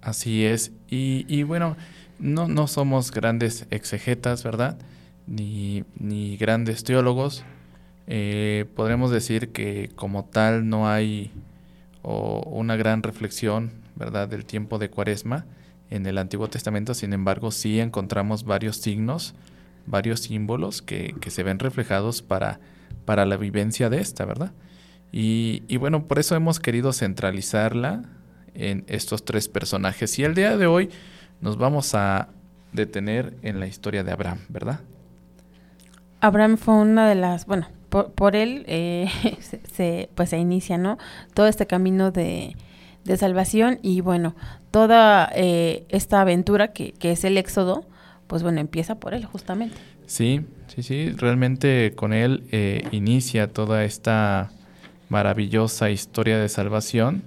Así 0.00 0.44
es. 0.44 0.70
Y, 0.88 1.42
bueno, 1.42 1.76
no, 2.20 2.46
no 2.46 2.68
somos 2.68 3.10
grandes 3.10 3.66
exegetas, 3.70 4.44
¿verdad? 4.44 4.78
Ni, 5.26 5.82
ni 5.98 6.36
grandes 6.36 6.84
teólogos. 6.84 7.44
Eh, 8.06 8.66
podremos 8.76 9.10
decir 9.10 9.50
que 9.50 9.90
como 9.96 10.24
tal 10.26 10.68
no 10.68 10.88
hay 10.88 11.32
una 12.02 12.76
gran 12.76 13.02
reflexión, 13.02 13.72
¿verdad?, 13.96 14.28
del 14.28 14.44
tiempo 14.44 14.78
de 14.78 14.90
cuaresma 14.90 15.44
en 15.90 16.06
el 16.06 16.18
Antiguo 16.18 16.48
Testamento. 16.48 16.94
Sin 16.94 17.12
embargo, 17.12 17.50
sí 17.50 17.80
encontramos 17.80 18.44
varios 18.44 18.76
signos, 18.76 19.34
varios 19.86 20.20
símbolos 20.20 20.82
que, 20.82 21.16
que 21.20 21.30
se 21.30 21.42
ven 21.42 21.58
reflejados 21.58 22.22
para, 22.22 22.60
para 23.04 23.26
la 23.26 23.36
vivencia 23.36 23.90
de 23.90 24.00
esta, 24.00 24.24
¿verdad? 24.24 24.52
Y, 25.12 25.76
bueno, 25.76 26.08
por 26.08 26.18
eso 26.18 26.34
hemos 26.34 26.58
querido 26.58 26.94
centralizarla 26.94 28.02
en 28.54 28.84
estos 28.88 29.24
tres 29.26 29.46
personajes. 29.46 30.18
Y 30.18 30.24
el 30.24 30.34
día 30.34 30.56
de 30.56 30.66
hoy 30.66 30.88
nos 31.42 31.58
vamos 31.58 31.94
a 31.94 32.28
detener 32.72 33.36
en 33.42 33.60
la 33.60 33.66
historia 33.66 34.04
de 34.04 34.12
Abraham, 34.12 34.38
¿verdad? 34.48 34.80
Abraham 36.20 36.56
fue 36.56 36.74
una 36.74 37.08
de 37.08 37.14
las, 37.14 37.44
bueno, 37.44 37.68
por, 37.90 38.36
él 38.36 38.64
eh, 38.66 39.10
se, 39.72 40.08
pues 40.14 40.30
se 40.30 40.38
inicia, 40.38 40.78
¿no? 40.78 40.96
Todo 41.34 41.46
este 41.46 41.66
camino 41.66 42.10
de, 42.10 42.56
de 43.04 43.16
salvación 43.18 43.80
y 43.82 44.00
bueno, 44.00 44.34
toda 44.70 45.30
eh, 45.34 45.84
esta 45.90 46.22
aventura 46.22 46.72
que, 46.72 46.92
que, 46.92 47.12
es 47.12 47.24
el 47.24 47.36
éxodo, 47.36 47.84
pues 48.28 48.42
bueno, 48.42 48.60
empieza 48.60 48.94
por 48.94 49.12
él 49.12 49.26
justamente. 49.26 49.76
Sí, 50.06 50.44
sí, 50.68 50.82
sí, 50.82 51.10
realmente 51.10 51.92
con 51.94 52.12
él 52.12 52.44
eh, 52.52 52.86
inicia 52.92 53.48
toda 53.48 53.84
esta 53.84 54.50
maravillosa 55.08 55.90
historia 55.90 56.38
de 56.38 56.48
salvación 56.48 57.22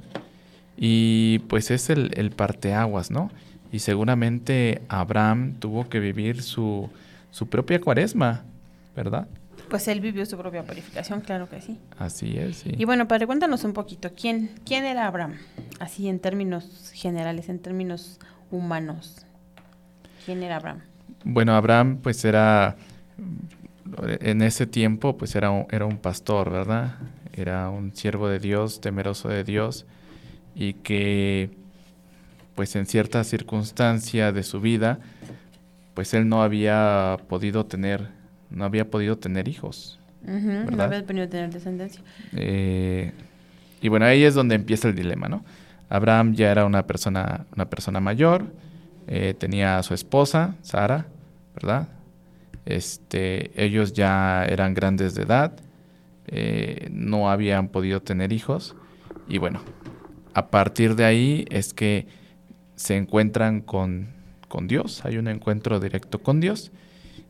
y 0.78 1.40
pues 1.48 1.72
es 1.72 1.90
el, 1.90 2.12
el 2.16 2.32
parteaguas, 2.32 3.12
¿no? 3.12 3.32
y 3.76 3.80
seguramente 3.80 4.82
Abraham 4.88 5.56
tuvo 5.60 5.90
que 5.90 6.00
vivir 6.00 6.42
su, 6.42 6.90
su 7.30 7.48
propia 7.48 7.82
cuaresma, 7.82 8.46
¿verdad? 8.96 9.28
Pues 9.70 9.90
él 9.90 10.00
vivió 10.00 10.26
su 10.26 10.38
propia 10.38 10.64
purificación, 10.64 11.20
claro 11.20 11.50
que 11.50 11.62
sí. 11.62 11.78
Así 11.98 12.38
es, 12.38 12.58
sí. 12.58 12.72
Y 12.78 12.86
bueno, 12.86 13.10
padre, 13.10 13.28
cuéntanos 13.28 13.66
un 13.66 13.74
poquito, 13.74 14.12
¿quién, 14.16 14.52
quién 14.66 14.86
era 14.86 15.08
Abraham? 15.08 15.34
Así 15.80 16.08
en 16.08 16.20
términos 16.20 16.92
generales, 16.94 17.50
en 17.50 17.60
términos 17.60 18.22
humanos. 18.50 19.26
¿Quién 20.26 20.42
era 20.42 20.56
Abraham? 20.56 20.80
Bueno, 21.26 21.56
Abraham 21.56 21.98
pues 22.02 22.24
era, 22.24 22.78
en 24.20 24.42
ese 24.44 24.68
tiempo 24.68 25.18
pues 25.18 25.36
era 25.36 25.50
un, 25.50 25.66
era 25.72 25.86
un 25.86 25.98
pastor, 25.98 26.52
¿verdad? 26.52 26.96
Era 27.34 27.70
un 27.70 27.94
siervo 27.96 28.30
de 28.30 28.40
Dios, 28.40 28.80
temeroso 28.80 29.28
de 29.28 29.44
Dios 29.44 29.86
y 30.56 30.74
que 30.74 31.50
pues 32.54 32.76
en 32.76 32.86
cierta 32.86 33.24
circunstancia 33.24 34.32
de 34.32 34.44
su 34.44 34.62
vida, 34.62 35.00
pues 35.96 36.14
él 36.14 36.30
no 36.30 36.42
había 36.44 37.18
podido 37.28 37.66
tener, 37.66 38.08
no 38.50 38.64
había 38.64 38.90
podido 38.90 39.18
tener 39.18 39.48
hijos. 39.48 40.00
no 40.24 40.84
había 40.84 41.06
podido 41.06 41.28
tener 41.28 41.50
descendencia. 41.50 42.02
Eh, 42.34 43.12
y 43.82 43.90
bueno, 43.90 44.06
ahí 44.06 44.24
es 44.24 44.36
donde 44.36 44.56
empieza 44.56 44.88
el 44.88 44.96
dilema, 44.96 45.28
¿no? 45.28 45.44
Abraham 45.90 46.34
ya 46.34 46.52
era 46.52 46.66
una 46.66 46.88
persona, 46.88 47.46
una 47.56 47.66
persona 47.66 48.00
mayor, 48.00 48.46
eh, 49.08 49.36
tenía 49.38 49.78
a 49.78 49.84
su 49.84 49.94
esposa, 49.94 50.56
Sara, 50.62 51.08
¿verdad? 51.56 51.90
Este, 52.66 53.52
ellos 53.64 53.94
ya 53.94 54.46
eran 54.46 54.74
grandes 54.74 55.16
de 55.16 55.24
edad, 55.24 55.58
eh, 56.28 56.90
no 56.92 57.30
habían 57.30 57.70
podido 57.70 58.02
tener 58.02 58.34
hijos, 58.34 58.76
y 59.28 59.38
bueno, 59.38 59.62
a 60.34 60.48
partir 60.48 60.96
de 60.96 61.06
ahí 61.06 61.46
es 61.50 61.74
que 61.74 62.08
se 62.76 62.98
encuentran 62.98 63.62
con, 63.62 64.10
con 64.48 64.68
Dios, 64.68 65.06
hay 65.06 65.18
un 65.18 65.28
encuentro 65.28 65.80
directo 65.80 66.20
con 66.20 66.40
Dios 66.40 66.72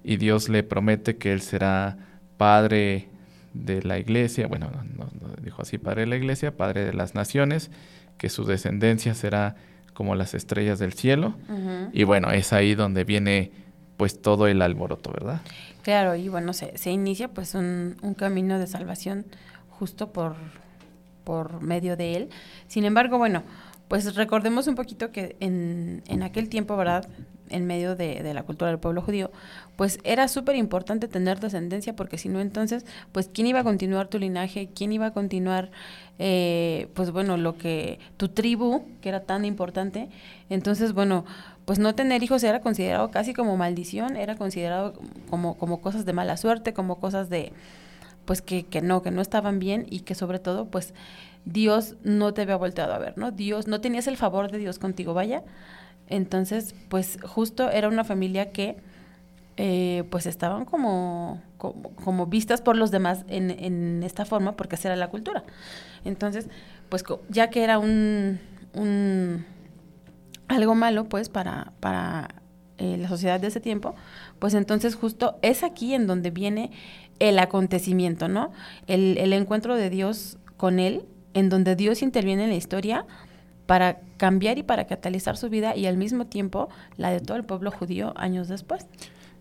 y 0.03 0.17
Dios 0.17 0.49
le 0.49 0.63
promete 0.63 1.17
que 1.17 1.31
Él 1.31 1.41
será 1.41 1.97
padre 2.37 3.09
de 3.53 3.81
la 3.83 3.97
iglesia, 3.99 4.47
bueno, 4.47 4.69
no, 4.97 5.05
no 5.05 5.35
dijo 5.41 5.61
así 5.61 5.77
Padre 5.77 6.01
de 6.01 6.07
la 6.07 6.17
iglesia, 6.17 6.57
Padre 6.57 6.83
de 6.83 6.93
las 6.93 7.15
naciones, 7.15 7.71
que 8.17 8.29
su 8.29 8.43
descendencia 8.45 9.13
será 9.13 9.55
como 9.93 10.15
las 10.15 10.33
estrellas 10.33 10.77
del 10.79 10.93
cielo. 10.93 11.35
Y 11.93 12.03
bueno, 12.03 12.31
es 12.31 12.51
ahí 12.51 12.75
donde 12.75 13.05
viene 13.05 13.51
pues 13.97 14.21
todo 14.21 14.47
el 14.47 14.61
alboroto, 14.61 15.11
¿verdad? 15.11 15.41
Claro, 15.81 16.15
y 16.15 16.29
bueno, 16.29 16.53
se, 16.53 16.77
se 16.77 16.91
inicia 16.91 17.27
pues 17.27 17.55
un, 17.55 17.95
un 18.01 18.13
camino 18.13 18.59
de 18.59 18.67
salvación 18.67 19.25
justo 19.69 20.11
por, 20.11 20.35
por 21.23 21.61
medio 21.61 21.95
de 21.95 22.15
él. 22.15 22.29
Sin 22.67 22.85
embargo, 22.85 23.17
bueno, 23.17 23.43
pues 23.87 24.15
recordemos 24.15 24.67
un 24.67 24.75
poquito 24.75 25.11
que 25.11 25.35
en, 25.39 26.01
en 26.07 26.23
aquel 26.23 26.49
tiempo, 26.49 26.75
¿verdad? 26.75 27.07
En 27.49 27.67
medio 27.67 27.95
de, 27.95 28.23
de 28.23 28.33
la 28.33 28.41
cultura 28.41 28.71
del 28.71 28.79
pueblo 28.79 29.03
judío, 29.03 29.31
pues 29.75 29.99
era 30.03 30.27
súper 30.27 30.55
importante 30.55 31.07
tener 31.07 31.39
descendencia 31.39 31.95
porque 31.95 32.17
si 32.17 32.27
no, 32.27 32.39
entonces, 32.39 32.85
pues 33.11 33.29
quién 33.31 33.45
iba 33.45 33.59
a 33.59 33.63
continuar 33.63 34.07
tu 34.07 34.17
linaje, 34.17 34.69
quién 34.73 34.91
iba 34.91 35.07
a 35.07 35.11
continuar, 35.11 35.69
eh, 36.17 36.87
pues 36.95 37.11
bueno, 37.11 37.37
lo 37.37 37.57
que, 37.59 37.99
tu 38.17 38.29
tribu, 38.29 38.85
que 39.01 39.09
era 39.09 39.19
tan 39.19 39.45
importante. 39.45 40.09
Entonces, 40.49 40.93
bueno, 40.93 41.25
pues 41.65 41.79
no 41.79 41.95
tener 41.95 42.23
hijos 42.23 42.43
era 42.43 42.61
considerado 42.61 43.11
casi 43.11 43.33
como 43.33 43.57
maldición, 43.57 44.15
era 44.15 44.35
considerado 44.35 44.93
como, 45.29 45.57
como 45.57 45.81
cosas 45.81 46.05
de 46.05 46.13
mala 46.13 46.37
suerte, 46.37 46.73
como 46.73 46.99
cosas 46.99 47.29
de, 47.29 47.51
pues 48.25 48.41
que, 48.41 48.65
que 48.65 48.81
no, 48.81 49.01
que 49.01 49.11
no 49.11 49.21
estaban 49.21 49.59
bien 49.59 49.87
y 49.89 50.01
que 50.01 50.15
sobre 50.15 50.39
todo, 50.39 50.65
pues 50.65 50.93
Dios 51.45 51.95
no 52.03 52.33
te 52.33 52.43
había 52.43 52.55
volteado 52.55 52.93
a 52.93 52.99
ver, 52.99 53.17
¿no? 53.17 53.31
Dios, 53.31 53.67
no 53.67 53.81
tenías 53.81 54.07
el 54.07 54.17
favor 54.17 54.51
de 54.51 54.59
Dios 54.59 54.79
contigo, 54.79 55.13
vaya. 55.13 55.43
Entonces, 56.07 56.75
pues 56.89 57.17
justo 57.23 57.69
era 57.71 57.87
una 57.87 58.03
familia 58.03 58.51
que, 58.51 58.77
eh, 59.57 60.03
pues 60.09 60.25
estaban 60.25 60.65
como, 60.65 61.41
como, 61.57 61.95
como 61.95 62.25
vistas 62.27 62.61
por 62.61 62.75
los 62.75 62.91
demás 62.91 63.25
en, 63.27 63.51
en 63.51 64.03
esta 64.03 64.25
forma, 64.25 64.55
porque 64.55 64.75
esa 64.75 64.89
era 64.89 64.95
la 64.97 65.09
cultura. 65.09 65.43
Entonces, 66.03 66.47
pues 66.89 67.03
ya 67.29 67.49
que 67.49 67.63
era 67.63 67.79
un, 67.79 68.39
un 68.73 69.45
algo 70.47 70.75
malo, 70.75 71.05
pues, 71.05 71.29
para, 71.29 71.71
para 71.79 72.29
eh, 72.77 72.97
la 72.97 73.07
sociedad 73.07 73.39
de 73.39 73.47
ese 73.47 73.59
tiempo, 73.59 73.95
pues 74.39 74.53
entonces 74.53 74.95
justo 74.95 75.37
es 75.41 75.63
aquí 75.63 75.93
en 75.93 76.07
donde 76.07 76.31
viene 76.31 76.71
el 77.19 77.39
acontecimiento, 77.39 78.27
¿no? 78.27 78.51
El, 78.87 79.17
el 79.17 79.33
encuentro 79.33 79.75
de 79.75 79.89
Dios 79.89 80.37
con 80.57 80.79
él, 80.79 81.03
en 81.33 81.49
donde 81.49 81.75
Dios 81.75 82.01
interviene 82.01 82.43
en 82.43 82.49
la 82.49 82.55
historia 82.55 83.05
para 83.65 83.99
cambiar 84.17 84.57
y 84.57 84.63
para 84.63 84.85
catalizar 84.85 85.37
su 85.37 85.49
vida 85.49 85.75
y 85.75 85.85
al 85.87 85.97
mismo 85.97 86.25
tiempo 86.27 86.69
la 86.97 87.09
de 87.09 87.19
todo 87.19 87.35
el 87.37 87.43
pueblo 87.43 87.71
judío 87.71 88.13
años 88.15 88.47
después. 88.47 88.85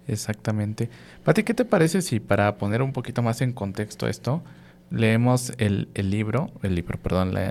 Exactamente. 0.06 0.90
Pati, 1.24 1.42
¿qué 1.44 1.54
te 1.54 1.64
parece 1.64 2.02
si 2.02 2.20
para 2.20 2.56
poner 2.56 2.82
un 2.82 2.92
poquito 2.92 3.22
más 3.22 3.40
en 3.40 3.52
contexto 3.52 4.06
esto, 4.06 4.42
leemos 4.90 5.52
el, 5.58 5.88
el 5.94 6.10
libro, 6.10 6.50
el 6.62 6.74
libro, 6.74 6.98
perdón, 6.98 7.34
la- 7.34 7.50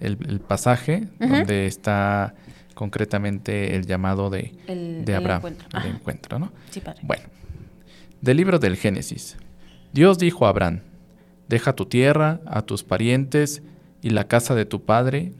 el, 0.00 0.16
el- 0.28 0.40
pasaje 0.40 1.08
donde 1.18 1.66
está 1.66 2.34
concretamente 2.80 3.76
el 3.76 3.84
llamado 3.84 4.30
de, 4.30 4.54
El, 4.66 5.04
de 5.04 5.12
el 5.12 5.18
Abraham, 5.18 5.40
encuentro. 5.40 5.68
el 5.70 5.76
Ajá. 5.76 5.88
encuentro, 5.88 6.38
¿no? 6.38 6.50
Sí, 6.70 6.80
padre. 6.80 7.00
Bueno, 7.02 7.24
del 8.22 8.38
libro 8.38 8.58
del 8.58 8.76
Génesis. 8.78 9.36
Dios 9.92 10.16
dijo 10.16 10.46
a 10.46 10.48
Abraham, 10.48 10.80
deja 11.46 11.74
tu 11.74 11.84
tierra, 11.84 12.40
a 12.46 12.62
tus 12.62 12.82
parientes 12.82 13.62
y 14.00 14.08
la 14.10 14.28
casa 14.28 14.54
de 14.54 14.64
tu 14.64 14.82
padre, 14.86 15.34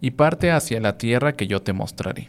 y 0.00 0.10
parte 0.10 0.50
hacia 0.50 0.80
la 0.80 0.98
tierra 0.98 1.36
que 1.36 1.46
yo 1.46 1.62
te 1.62 1.72
mostraré. 1.72 2.28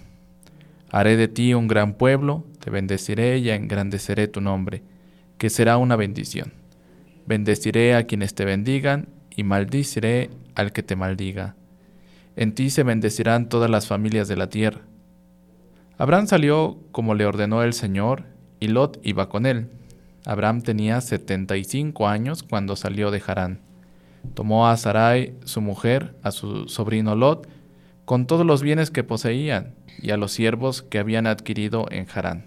Haré 0.92 1.18
de 1.18 1.28
ti 1.28 1.56
un 1.56 1.68
gran 1.68 1.94
pueblo, 1.96 2.46
te 2.60 2.70
bendeciré 2.70 3.40
y 3.40 3.50
engrandeceré 3.50 4.28
tu 4.28 4.42
nombre, 4.42 4.84
que 5.40 5.50
será 5.50 5.78
una 5.78 5.96
bendición. 5.96 6.54
Bendeciré 7.26 7.96
a 7.96 8.04
quienes 8.06 8.36
te 8.36 8.46
bendigan 8.46 9.08
y 9.36 9.42
maldiciré 9.44 10.30
al 10.54 10.72
que 10.72 10.84
te 10.84 10.96
maldiga. 10.96 11.56
En 12.36 12.54
ti 12.54 12.70
se 12.70 12.84
bendecirán 12.84 13.50
todas 13.50 13.70
las 13.70 13.88
familias 13.88 14.28
de 14.28 14.38
la 14.38 14.50
tierra. 14.50 14.82
Abraham 15.98 16.28
salió 16.28 16.80
como 16.92 17.14
le 17.14 17.26
ordenó 17.26 17.64
el 17.64 17.74
Señor, 17.74 18.24
y 18.60 18.68
Lot 18.68 19.00
iba 19.04 19.30
con 19.30 19.46
él. 19.46 19.70
Abraham 20.26 20.62
tenía 20.62 21.02
75 21.02 22.08
años 22.08 22.44
cuando 22.44 22.76
salió 22.76 23.12
de 23.12 23.22
Harán. 23.26 23.60
Tomó 24.34 24.68
a 24.68 24.78
Sarai, 24.78 25.36
su 25.46 25.62
mujer, 25.62 26.16
a 26.24 26.32
su 26.32 26.68
sobrino 26.68 27.16
Lot, 27.16 27.48
con 28.06 28.28
todos 28.28 28.46
los 28.46 28.62
bienes 28.62 28.92
que 28.92 29.04
poseían, 29.04 29.74
y 30.02 30.12
a 30.12 30.18
los 30.18 30.32
siervos 30.32 30.82
que 30.82 31.00
habían 31.00 31.28
adquirido 31.28 31.88
en 31.92 32.08
Harán, 32.14 32.46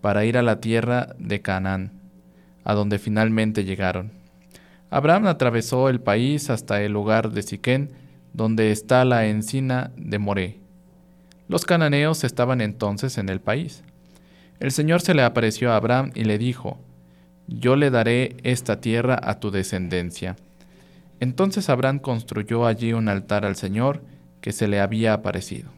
para 0.00 0.24
ir 0.24 0.38
a 0.38 0.42
la 0.42 0.60
tierra 0.60 1.14
de 1.18 1.40
Canaán, 1.40 1.92
a 2.64 2.74
donde 2.74 2.98
finalmente 2.98 3.64
llegaron. 3.64 4.12
Abraham 4.90 5.26
atravesó 5.26 5.88
el 5.88 6.00
país 6.00 6.50
hasta 6.50 6.82
el 6.82 6.92
lugar 6.92 7.30
de 7.30 7.42
Siquén, 7.42 8.01
donde 8.32 8.70
está 8.70 9.04
la 9.04 9.26
encina 9.26 9.92
de 9.96 10.18
Moré. 10.18 10.58
Los 11.48 11.64
cananeos 11.64 12.24
estaban 12.24 12.60
entonces 12.60 13.18
en 13.18 13.28
el 13.28 13.40
país. 13.40 13.82
El 14.60 14.70
Señor 14.70 15.00
se 15.00 15.14
le 15.14 15.22
apareció 15.22 15.72
a 15.72 15.76
Abraham 15.76 16.12
y 16.14 16.24
le 16.24 16.38
dijo, 16.38 16.78
Yo 17.46 17.76
le 17.76 17.90
daré 17.90 18.36
esta 18.42 18.80
tierra 18.80 19.18
a 19.22 19.40
tu 19.40 19.50
descendencia. 19.50 20.36
Entonces 21.20 21.68
Abraham 21.68 21.98
construyó 21.98 22.66
allí 22.66 22.92
un 22.92 23.08
altar 23.08 23.44
al 23.44 23.56
Señor 23.56 24.02
que 24.40 24.52
se 24.52 24.68
le 24.68 24.80
había 24.80 25.12
aparecido. 25.12 25.70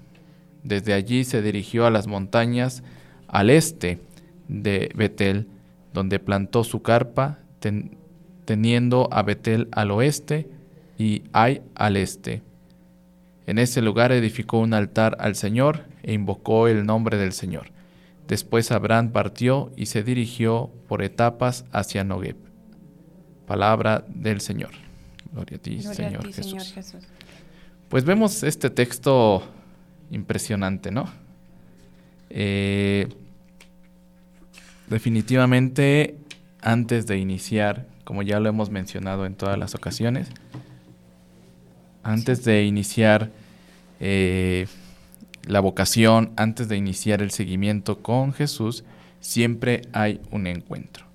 Desde 0.62 0.94
allí 0.94 1.24
se 1.24 1.42
dirigió 1.42 1.86
a 1.86 1.90
las 1.90 2.06
montañas 2.06 2.82
al 3.28 3.50
este 3.50 4.00
de 4.48 4.90
Betel, 4.94 5.48
donde 5.92 6.18
plantó 6.18 6.64
su 6.64 6.82
carpa, 6.82 7.38
ten- 7.60 7.96
teniendo 8.44 9.08
a 9.12 9.22
Betel 9.22 9.68
al 9.72 9.90
oeste 9.90 10.48
y 10.98 11.24
Ai 11.32 11.62
al 11.74 11.96
este. 11.96 12.42
En 13.46 13.58
ese 13.58 13.82
lugar 13.82 14.12
edificó 14.12 14.58
un 14.58 14.74
altar 14.74 15.16
al 15.20 15.34
Señor 15.34 15.84
e 16.02 16.12
invocó 16.12 16.68
el 16.68 16.86
nombre 16.86 17.16
del 17.18 17.32
Señor. 17.32 17.68
Después 18.26 18.70
Abraham 18.70 19.10
partió 19.10 19.70
y 19.76 19.86
se 19.86 20.02
dirigió 20.02 20.70
por 20.88 21.02
etapas 21.02 21.66
hacia 21.72 22.04
Nogueb. 22.04 22.36
Palabra 23.46 24.04
del 24.08 24.40
Señor. 24.40 24.70
Gloria 25.32 25.58
a 25.58 25.60
ti, 25.60 25.76
Gloria 25.76 25.90
a 25.90 25.94
Señor 25.94 26.22
ti, 26.22 26.32
Jesús. 26.32 26.50
Señor 26.50 26.66
Jesús. 26.66 27.04
Pues 27.88 28.04
vemos 28.04 28.42
este 28.42 28.70
texto 28.70 29.42
impresionante, 30.10 30.90
¿no? 30.90 31.06
Eh, 32.30 33.08
definitivamente, 34.88 36.16
antes 36.62 37.06
de 37.06 37.18
iniciar, 37.18 37.86
como 38.04 38.22
ya 38.22 38.40
lo 38.40 38.48
hemos 38.48 38.70
mencionado 38.70 39.26
en 39.26 39.34
todas 39.34 39.58
las 39.58 39.74
ocasiones, 39.74 40.28
antes 42.04 42.44
de 42.44 42.64
iniciar 42.64 43.30
eh, 44.00 44.66
la 45.46 45.60
vocación, 45.60 46.32
antes 46.36 46.68
de 46.68 46.76
iniciar 46.76 47.22
el 47.22 47.30
seguimiento 47.30 47.98
con 48.02 48.32
Jesús, 48.32 48.84
siempre 49.20 49.82
hay 49.92 50.20
un 50.30 50.46
encuentro. 50.46 51.06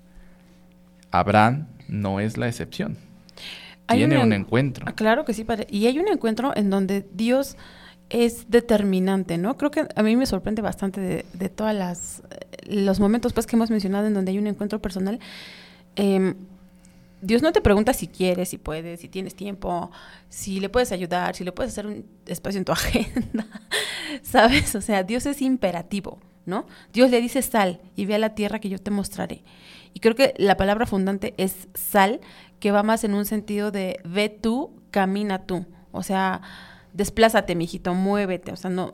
Abraham 1.10 1.66
no 1.88 2.20
es 2.20 2.36
la 2.36 2.48
excepción. 2.48 2.96
Hay 3.86 3.98
Tiene 3.98 4.16
un 4.18 4.24
un 4.26 4.32
en- 4.32 4.42
encuentro. 4.42 4.84
Ah, 4.88 4.92
Claro 4.94 5.24
que 5.24 5.34
sí, 5.34 5.44
padre. 5.44 5.66
Y 5.70 5.86
hay 5.86 5.98
un 5.98 6.08
encuentro 6.08 6.52
en 6.56 6.70
donde 6.70 7.04
Dios 7.12 7.56
es 8.08 8.48
determinante, 8.50 9.38
¿no? 9.38 9.56
Creo 9.56 9.70
que 9.70 9.86
a 9.94 10.02
mí 10.02 10.16
me 10.16 10.26
sorprende 10.26 10.62
bastante 10.62 11.00
de, 11.00 11.24
de 11.32 11.48
todas 11.48 11.74
las 11.74 12.22
eh, 12.30 12.74
los 12.84 13.00
momentos 13.00 13.32
pues 13.32 13.46
que 13.46 13.56
hemos 13.56 13.70
mencionado 13.70 14.06
en 14.06 14.14
donde 14.14 14.30
hay 14.32 14.38
un 14.38 14.46
encuentro 14.46 14.80
personal. 14.80 15.18
Em, 15.96 16.34
Dios 17.22 17.42
no 17.42 17.52
te 17.52 17.60
pregunta 17.60 17.92
si 17.92 18.06
quieres, 18.06 18.48
si 18.48 18.58
puedes, 18.58 19.00
si 19.00 19.08
tienes 19.08 19.34
tiempo, 19.34 19.90
si 20.28 20.60
le 20.60 20.68
puedes 20.68 20.90
ayudar, 20.92 21.34
si 21.34 21.44
le 21.44 21.52
puedes 21.52 21.72
hacer 21.72 21.86
un 21.86 22.06
espacio 22.26 22.58
en 22.58 22.64
tu 22.64 22.72
agenda, 22.72 23.46
¿sabes? 24.22 24.74
O 24.74 24.80
sea, 24.80 25.02
Dios 25.02 25.26
es 25.26 25.42
imperativo, 25.42 26.18
¿no? 26.46 26.66
Dios 26.92 27.10
le 27.10 27.20
dice 27.20 27.42
sal 27.42 27.80
y 27.96 28.06
ve 28.06 28.14
a 28.14 28.18
la 28.18 28.34
tierra 28.34 28.58
que 28.58 28.68
yo 28.68 28.78
te 28.78 28.90
mostraré. 28.90 29.44
Y 29.92 30.00
creo 30.00 30.14
que 30.14 30.34
la 30.38 30.56
palabra 30.56 30.86
fundante 30.86 31.34
es 31.36 31.68
sal, 31.74 32.20
que 32.58 32.72
va 32.72 32.82
más 32.82 33.04
en 33.04 33.14
un 33.14 33.26
sentido 33.26 33.70
de 33.70 34.00
ve 34.04 34.28
tú, 34.28 34.72
camina 34.90 35.46
tú. 35.46 35.66
O 35.92 36.02
sea, 36.02 36.42
desplázate, 36.92 37.54
mijito, 37.54 37.94
muévete. 37.94 38.52
O 38.52 38.56
sea, 38.56 38.70
no. 38.70 38.92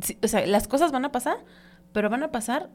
sí, 0.00 0.18
o 0.22 0.28
sea, 0.28 0.46
las 0.46 0.66
cosas 0.68 0.92
van 0.92 1.04
a 1.04 1.12
pasar, 1.12 1.38
pero 1.92 2.08
van 2.08 2.22
a 2.22 2.30
pasar 2.30 2.70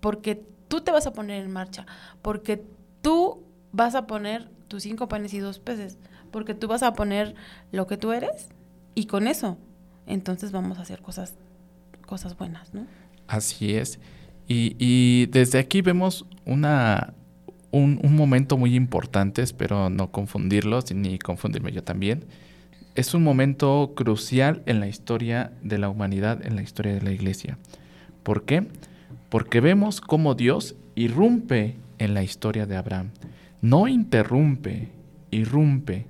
porque 0.00 0.42
tú 0.68 0.80
te 0.80 0.90
vas 0.90 1.06
a 1.06 1.12
poner 1.12 1.42
en 1.42 1.50
marcha, 1.50 1.86
porque 2.22 2.64
tú 3.02 3.45
vas 3.76 3.94
a 3.94 4.06
poner 4.06 4.48
tus 4.68 4.82
cinco 4.82 5.06
panes 5.08 5.34
y 5.34 5.38
dos 5.38 5.58
peces, 5.58 5.98
porque 6.30 6.54
tú 6.54 6.66
vas 6.66 6.82
a 6.82 6.94
poner 6.94 7.34
lo 7.72 7.86
que 7.86 7.96
tú 7.96 8.12
eres 8.12 8.48
y 8.94 9.06
con 9.06 9.28
eso, 9.28 9.58
entonces 10.06 10.50
vamos 10.50 10.78
a 10.78 10.82
hacer 10.82 11.02
cosas, 11.02 11.34
cosas 12.06 12.36
buenas, 12.36 12.72
¿no? 12.72 12.86
Así 13.28 13.74
es. 13.74 14.00
Y, 14.48 14.76
y 14.78 15.26
desde 15.26 15.58
aquí 15.58 15.82
vemos 15.82 16.24
una, 16.46 17.12
un, 17.70 18.00
un 18.02 18.16
momento 18.16 18.56
muy 18.56 18.74
importante, 18.74 19.42
espero 19.42 19.90
no 19.90 20.10
confundirlos 20.10 20.92
ni 20.94 21.18
confundirme 21.18 21.70
yo 21.70 21.84
también. 21.84 22.24
Es 22.94 23.12
un 23.12 23.22
momento 23.22 23.92
crucial 23.94 24.62
en 24.64 24.80
la 24.80 24.88
historia 24.88 25.52
de 25.62 25.76
la 25.76 25.90
humanidad, 25.90 26.46
en 26.46 26.56
la 26.56 26.62
historia 26.62 26.94
de 26.94 27.02
la 27.02 27.10
iglesia. 27.10 27.58
¿Por 28.22 28.44
qué? 28.44 28.66
Porque 29.28 29.60
vemos 29.60 30.00
cómo 30.00 30.34
Dios 30.34 30.76
irrumpe 30.94 31.76
en 31.98 32.14
la 32.14 32.22
historia 32.22 32.64
de 32.64 32.76
Abraham. 32.76 33.10
No 33.60 33.88
interrumpe, 33.88 34.90
irrumpe. 35.30 36.06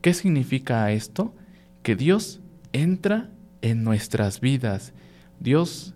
¿Qué 0.00 0.14
significa 0.14 0.90
esto? 0.92 1.34
Que 1.82 1.96
Dios 1.96 2.40
entra 2.72 3.30
en 3.62 3.84
nuestras 3.84 4.40
vidas. 4.40 4.92
Dios 5.40 5.94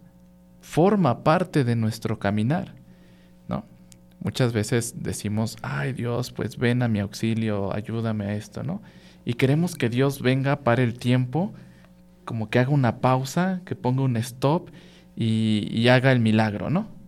forma 0.60 1.22
parte 1.24 1.64
de 1.64 1.76
nuestro 1.76 2.18
caminar. 2.18 2.74
¿no? 3.48 3.64
Muchas 4.20 4.52
veces 4.52 4.94
decimos, 4.98 5.56
ay 5.62 5.92
Dios, 5.92 6.32
pues 6.32 6.56
ven 6.56 6.82
a 6.82 6.88
mi 6.88 7.00
auxilio, 7.00 7.72
ayúdame 7.72 8.26
a 8.26 8.34
esto, 8.34 8.62
¿no? 8.62 8.82
Y 9.24 9.34
queremos 9.34 9.74
que 9.74 9.88
Dios 9.88 10.22
venga 10.22 10.60
para 10.60 10.82
el 10.82 10.98
tiempo, 10.98 11.52
como 12.24 12.48
que 12.50 12.58
haga 12.58 12.70
una 12.70 13.00
pausa, 13.00 13.60
que 13.64 13.76
ponga 13.76 14.02
un 14.02 14.16
stop 14.16 14.70
y, 15.16 15.68
y 15.70 15.88
haga 15.88 16.12
el 16.12 16.20
milagro, 16.20 16.70
¿no? 16.70 16.99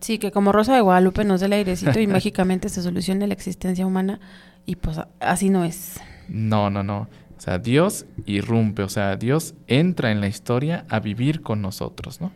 Sí, 0.00 0.18
que 0.18 0.30
como 0.30 0.52
Rosa 0.52 0.74
de 0.74 0.80
Guadalupe 0.80 1.24
nos 1.24 1.40
dé 1.40 1.46
el 1.46 1.52
airecito 1.54 1.98
y 2.00 2.06
mágicamente 2.08 2.68
se 2.68 2.82
solucione 2.82 3.26
la 3.26 3.34
existencia 3.34 3.86
humana 3.86 4.20
y 4.66 4.76
pues 4.76 5.00
así 5.20 5.50
no 5.50 5.64
es. 5.64 6.00
No, 6.28 6.70
no, 6.70 6.82
no. 6.82 7.08
O 7.36 7.40
sea, 7.40 7.58
Dios 7.58 8.06
irrumpe, 8.26 8.82
o 8.82 8.88
sea, 8.88 9.16
Dios 9.16 9.54
entra 9.66 10.10
en 10.10 10.20
la 10.20 10.28
historia 10.28 10.84
a 10.88 11.00
vivir 11.00 11.40
con 11.40 11.62
nosotros, 11.62 12.20
¿no? 12.20 12.32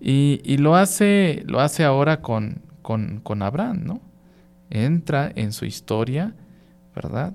Y, 0.00 0.40
y 0.44 0.58
lo 0.58 0.76
hace, 0.76 1.42
lo 1.46 1.60
hace 1.60 1.84
ahora 1.84 2.20
con, 2.20 2.62
con, 2.82 3.20
con 3.20 3.42
Abraham, 3.42 3.82
¿no? 3.84 4.00
Entra 4.70 5.32
en 5.34 5.52
su 5.52 5.64
historia, 5.64 6.34
¿verdad? 6.94 7.34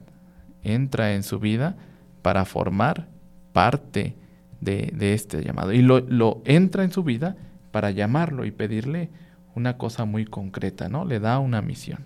Entra 0.63 1.13
en 1.13 1.23
su 1.23 1.39
vida 1.39 1.75
para 2.21 2.45
formar 2.45 3.09
parte 3.51 4.15
de, 4.61 4.93
de 4.95 5.13
este 5.13 5.43
llamado. 5.43 5.73
Y 5.73 5.81
lo, 5.81 5.99
lo 5.99 6.41
entra 6.45 6.83
en 6.83 6.91
su 6.91 7.03
vida 7.03 7.35
para 7.71 7.91
llamarlo 7.91 8.45
y 8.45 8.51
pedirle 8.51 9.09
una 9.55 9.77
cosa 9.77 10.05
muy 10.05 10.25
concreta, 10.25 10.89
¿no? 10.89 11.05
Le 11.05 11.19
da 11.19 11.39
una 11.39 11.61
misión. 11.61 12.05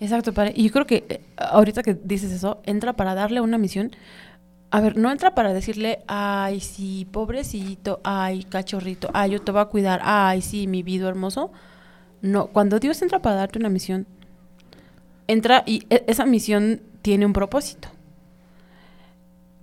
Exacto, 0.00 0.32
padre. 0.32 0.52
Y 0.56 0.64
yo 0.64 0.72
creo 0.72 0.86
que 0.86 1.04
eh, 1.08 1.20
ahorita 1.36 1.82
que 1.82 1.94
dices 1.94 2.32
eso, 2.32 2.60
entra 2.64 2.94
para 2.94 3.14
darle 3.14 3.40
una 3.40 3.58
misión. 3.58 3.90
A 4.70 4.80
ver, 4.80 4.96
no 4.96 5.10
entra 5.10 5.34
para 5.34 5.52
decirle, 5.52 6.00
ay, 6.06 6.60
sí, 6.60 7.06
pobrecito, 7.10 8.00
ay, 8.04 8.44
cachorrito, 8.44 9.08
ay, 9.14 9.32
yo 9.32 9.40
te 9.40 9.52
voy 9.52 9.60
a 9.60 9.66
cuidar, 9.66 10.00
ay, 10.02 10.42
sí, 10.42 10.66
mi 10.66 10.82
vida 10.82 11.08
hermoso. 11.08 11.52
No, 12.20 12.48
cuando 12.48 12.78
Dios 12.80 13.00
entra 13.02 13.20
para 13.20 13.36
darte 13.36 13.58
una 13.58 13.68
misión, 13.68 14.06
entra 15.28 15.62
y 15.66 15.86
e- 15.90 16.04
esa 16.08 16.26
misión 16.26 16.82
tiene 17.02 17.26
un 17.26 17.32
propósito. 17.32 17.88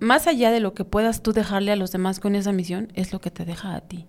Más 0.00 0.26
allá 0.26 0.50
de 0.50 0.60
lo 0.60 0.74
que 0.74 0.84
puedas 0.84 1.22
tú 1.22 1.32
dejarle 1.32 1.72
a 1.72 1.76
los 1.76 1.92
demás 1.92 2.20
con 2.20 2.34
esa 2.34 2.52
misión, 2.52 2.88
es 2.94 3.12
lo 3.12 3.20
que 3.20 3.30
te 3.30 3.44
deja 3.44 3.74
a 3.74 3.80
ti. 3.80 4.06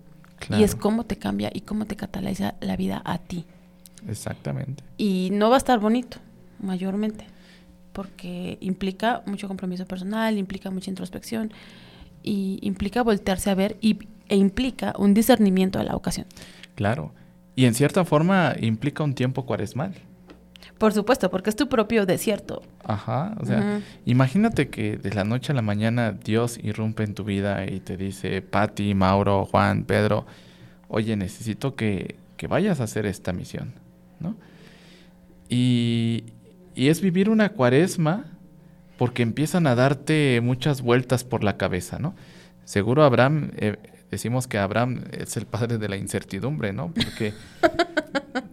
Y 0.50 0.62
es 0.62 0.74
cómo 0.74 1.04
te 1.04 1.16
cambia 1.16 1.50
y 1.52 1.62
cómo 1.62 1.86
te 1.86 1.96
cataliza 1.96 2.54
la 2.60 2.76
vida 2.76 3.02
a 3.04 3.18
ti. 3.18 3.44
Exactamente. 4.08 4.84
Y 4.96 5.30
no 5.32 5.48
va 5.48 5.56
a 5.56 5.58
estar 5.58 5.80
bonito, 5.80 6.18
mayormente, 6.60 7.26
porque 7.92 8.58
implica 8.60 9.22
mucho 9.26 9.48
compromiso 9.48 9.86
personal, 9.86 10.38
implica 10.38 10.70
mucha 10.70 10.90
introspección 10.90 11.52
y 12.22 12.58
implica 12.62 13.02
voltearse 13.02 13.50
a 13.50 13.54
ver 13.54 13.76
y, 13.80 13.98
e 14.28 14.36
implica 14.36 14.94
un 14.98 15.14
discernimiento 15.14 15.78
de 15.78 15.86
la 15.86 15.96
ocasión. 15.96 16.26
Claro. 16.74 17.12
Y 17.54 17.64
en 17.64 17.74
cierta 17.74 18.04
forma 18.04 18.54
implica 18.60 19.02
un 19.02 19.14
tiempo 19.14 19.46
cuaresmal. 19.46 19.94
Por 20.78 20.92
supuesto, 20.92 21.30
porque 21.30 21.50
es 21.50 21.56
tu 21.56 21.68
propio 21.68 22.04
desierto. 22.04 22.62
Ajá. 22.84 23.34
O 23.40 23.46
sea, 23.46 23.80
imagínate 24.04 24.68
que 24.68 24.98
de 24.98 25.14
la 25.14 25.24
noche 25.24 25.52
a 25.52 25.54
la 25.54 25.62
mañana 25.62 26.12
Dios 26.12 26.58
irrumpe 26.62 27.02
en 27.02 27.14
tu 27.14 27.24
vida 27.24 27.64
y 27.66 27.80
te 27.80 27.96
dice, 27.96 28.42
Pati, 28.42 28.94
Mauro, 28.94 29.46
Juan, 29.46 29.84
Pedro, 29.84 30.26
oye, 30.88 31.16
necesito 31.16 31.74
que, 31.76 32.16
que 32.36 32.46
vayas 32.46 32.80
a 32.80 32.84
hacer 32.84 33.06
esta 33.06 33.32
misión, 33.32 33.72
¿no? 34.20 34.36
Y, 35.48 36.24
y 36.74 36.88
es 36.88 37.00
vivir 37.00 37.30
una 37.30 37.50
cuaresma 37.50 38.26
porque 38.98 39.22
empiezan 39.22 39.66
a 39.66 39.74
darte 39.74 40.40
muchas 40.42 40.82
vueltas 40.82 41.24
por 41.24 41.42
la 41.42 41.56
cabeza, 41.56 41.98
¿no? 41.98 42.14
Seguro 42.64 43.04
Abraham, 43.04 43.52
eh, 43.56 43.76
decimos 44.10 44.46
que 44.46 44.58
Abraham 44.58 45.04
es 45.12 45.36
el 45.36 45.46
padre 45.46 45.78
de 45.78 45.88
la 45.88 45.96
incertidumbre, 45.96 46.72
¿no? 46.72 46.92
Porque 46.92 47.32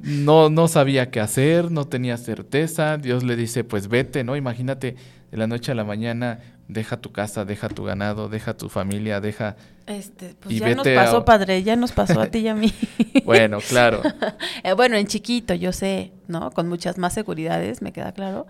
no, 0.01 0.49
no 0.49 0.67
sabía 0.67 1.09
qué 1.11 1.19
hacer, 1.19 1.71
no 1.71 1.85
tenía 1.85 2.17
certeza. 2.17 2.97
Dios 2.97 3.23
le 3.23 3.35
dice, 3.35 3.63
pues 3.63 3.87
vete, 3.87 4.23
¿no? 4.23 4.35
Imagínate 4.35 4.95
de 5.31 5.37
la 5.37 5.47
noche 5.47 5.71
a 5.71 5.75
la 5.75 5.83
mañana, 5.83 6.39
deja 6.67 6.97
tu 6.97 7.11
casa, 7.11 7.45
deja 7.45 7.69
tu 7.69 7.83
ganado, 7.83 8.29
deja 8.29 8.55
tu 8.55 8.69
familia, 8.69 9.19
deja... 9.21 9.55
Este, 9.85 10.35
pues 10.39 10.55
Y 10.55 10.59
ya 10.59 10.73
nos 10.75 10.85
vete 10.85 10.95
pasó, 10.95 11.17
a- 11.17 11.25
padre, 11.25 11.61
ya 11.63 11.75
nos 11.75 11.91
pasó 11.91 12.21
a 12.21 12.27
ti 12.27 12.39
y 12.39 12.47
a 12.47 12.55
mí. 12.55 12.71
Bueno, 13.25 13.59
claro. 13.67 14.01
Eh, 14.63 14.73
bueno, 14.73 14.95
en 14.95 15.07
chiquito, 15.07 15.53
yo 15.53 15.71
sé, 15.73 16.11
¿no? 16.27 16.51
Con 16.51 16.69
muchas 16.69 16.97
más 16.97 17.13
seguridades, 17.13 17.81
me 17.81 17.91
queda 17.91 18.11
claro. 18.13 18.47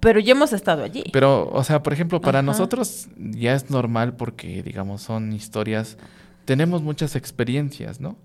Pero 0.00 0.20
ya 0.20 0.32
hemos 0.32 0.52
estado 0.52 0.84
allí. 0.84 1.04
Pero, 1.12 1.50
o 1.50 1.64
sea, 1.64 1.82
por 1.82 1.92
ejemplo, 1.92 2.20
para 2.20 2.38
Ajá. 2.38 2.46
nosotros 2.46 3.08
ya 3.16 3.54
es 3.54 3.68
normal 3.68 4.14
porque, 4.14 4.62
digamos, 4.62 5.02
son 5.02 5.32
historias, 5.32 5.98
tenemos 6.44 6.82
muchas 6.82 7.16
experiencias, 7.16 8.00
¿no? 8.00 8.16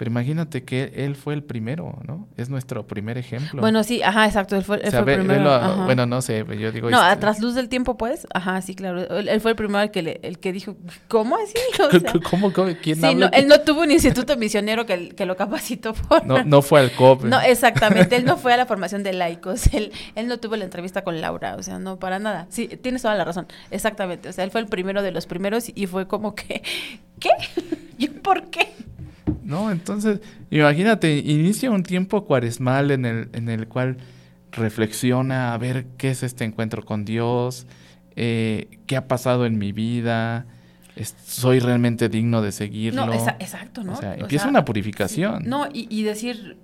Pero 0.00 0.10
imagínate 0.12 0.64
que 0.64 0.94
él 0.96 1.14
fue 1.14 1.34
el 1.34 1.42
primero, 1.42 1.98
¿no? 2.08 2.26
Es 2.38 2.48
nuestro 2.48 2.86
primer 2.86 3.18
ejemplo. 3.18 3.60
Bueno, 3.60 3.84
sí, 3.84 4.02
ajá, 4.02 4.24
exacto, 4.24 4.56
él 4.56 4.64
fue, 4.64 4.78
él 4.78 4.88
O 4.88 4.90
sea, 4.90 5.02
fue 5.02 5.12
el 5.12 5.18
primero. 5.18 5.40
velo, 5.40 5.54
ajá. 5.54 5.84
bueno, 5.84 6.06
no 6.06 6.22
sé, 6.22 6.42
yo 6.58 6.72
digo... 6.72 6.88
No, 6.88 6.96
este, 7.02 7.10
a 7.12 7.20
tras 7.20 7.38
luz 7.40 7.54
del 7.54 7.68
tiempo, 7.68 7.98
pues. 7.98 8.26
Ajá, 8.32 8.62
sí, 8.62 8.74
claro. 8.74 9.02
Él, 9.18 9.28
él 9.28 9.40
fue 9.42 9.50
el 9.50 9.56
primero 9.58 9.82
el 9.82 9.90
que, 9.90 10.00
le- 10.00 10.18
el 10.22 10.38
que 10.38 10.54
dijo, 10.54 10.74
¿cómo 11.08 11.36
así? 11.36 11.52
O 11.86 11.90
sea, 11.90 12.12
¿Cómo, 12.30 12.50
cómo, 12.50 12.70
quién 12.82 12.96
sí, 12.96 13.04
habla? 13.04 13.26
no, 13.30 13.36
él 13.36 13.46
no 13.46 13.60
tuvo 13.60 13.82
un 13.82 13.90
instituto 13.90 14.38
misionero 14.38 14.86
que, 14.86 15.10
que 15.10 15.26
lo 15.26 15.36
capacitó 15.36 15.92
por... 16.08 16.24
No, 16.24 16.44
no 16.44 16.62
fue 16.62 16.80
al 16.80 16.92
COP. 16.92 17.24
No, 17.24 17.38
exactamente. 17.38 18.16
Él 18.16 18.24
no 18.24 18.38
fue 18.38 18.54
a 18.54 18.56
la 18.56 18.64
formación 18.64 19.02
de 19.02 19.12
laicos. 19.12 19.66
Él, 19.74 19.92
él 20.14 20.28
no 20.28 20.38
tuvo 20.38 20.56
la 20.56 20.64
entrevista 20.64 21.04
con 21.04 21.20
Laura. 21.20 21.56
O 21.56 21.62
sea, 21.62 21.78
no, 21.78 21.98
para 21.98 22.18
nada. 22.18 22.46
Sí, 22.48 22.68
tienes 22.68 23.02
toda 23.02 23.16
la 23.16 23.24
razón. 23.26 23.48
Exactamente. 23.70 24.30
O 24.30 24.32
sea, 24.32 24.44
él 24.44 24.50
fue 24.50 24.62
el 24.62 24.66
primero 24.66 25.02
de 25.02 25.10
los 25.12 25.26
primeros 25.26 25.70
y 25.74 25.86
fue 25.86 26.06
como 26.08 26.34
que, 26.34 26.62
¿qué? 27.18 27.28
¿Y 27.98 28.08
por 28.08 28.44
qué? 28.48 28.66
No, 29.42 29.70
entonces, 29.70 30.20
imagínate, 30.50 31.18
inicia 31.18 31.70
un 31.70 31.82
tiempo 31.82 32.24
cuaresmal 32.24 32.90
en 32.90 33.04
el, 33.04 33.28
en 33.32 33.48
el 33.48 33.66
cual 33.68 33.96
reflexiona 34.52 35.54
a 35.54 35.58
ver 35.58 35.86
qué 35.96 36.10
es 36.10 36.22
este 36.22 36.44
encuentro 36.44 36.84
con 36.84 37.04
Dios, 37.04 37.66
eh, 38.16 38.68
qué 38.86 38.96
ha 38.96 39.06
pasado 39.08 39.46
en 39.46 39.58
mi 39.58 39.72
vida, 39.72 40.46
soy 41.24 41.60
realmente 41.60 42.08
digno 42.08 42.42
de 42.42 42.52
seguirlo. 42.52 43.06
No, 43.06 43.12
esa- 43.12 43.36
exacto, 43.38 43.82
¿no? 43.84 43.92
O 43.92 43.96
sea, 43.96 44.10
O 44.12 44.14
empieza 44.22 44.44
sea, 44.44 44.50
una 44.50 44.64
purificación. 44.64 45.44
No, 45.46 45.66
y, 45.72 45.86
y 45.88 46.02
decir, 46.02 46.58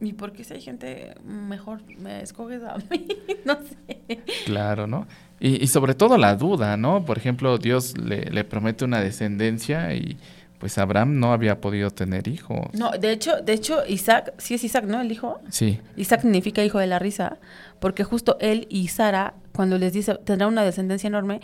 ¿y 0.00 0.12
por 0.14 0.32
qué 0.32 0.44
si 0.44 0.54
hay 0.54 0.60
gente 0.62 1.14
mejor 1.24 1.80
me 1.98 2.20
escoges 2.22 2.62
a 2.62 2.76
mí? 2.90 3.06
no 3.44 3.56
sé. 3.56 4.20
Claro, 4.46 4.86
¿no? 4.86 5.06
Y, 5.40 5.62
y 5.62 5.66
sobre 5.68 5.94
todo 5.94 6.16
la 6.16 6.34
duda, 6.36 6.76
¿no? 6.76 7.04
Por 7.04 7.18
ejemplo, 7.18 7.58
Dios 7.58 7.96
le, 7.98 8.24
le 8.30 8.44
promete 8.44 8.84
una 8.84 9.00
descendencia 9.00 9.94
y 9.94 10.16
pues 10.64 10.78
Abraham 10.78 11.20
no 11.20 11.34
había 11.34 11.60
podido 11.60 11.90
tener 11.90 12.26
hijos. 12.26 12.68
No, 12.72 12.92
de 12.92 13.12
hecho, 13.12 13.42
de 13.42 13.52
hecho, 13.52 13.82
Isaac, 13.86 14.32
sí 14.38 14.54
es 14.54 14.64
Isaac, 14.64 14.86
¿no? 14.86 14.98
El 14.98 15.12
hijo. 15.12 15.42
Sí, 15.50 15.78
Isaac 15.94 16.22
significa 16.22 16.64
hijo 16.64 16.78
de 16.78 16.86
la 16.86 16.98
risa, 16.98 17.36
porque 17.80 18.02
justo 18.02 18.38
él 18.40 18.66
y 18.70 18.88
Sara, 18.88 19.34
cuando 19.52 19.76
les 19.76 19.92
dice 19.92 20.14
tendrá 20.24 20.46
una 20.46 20.62
descendencia 20.62 21.06
enorme, 21.08 21.42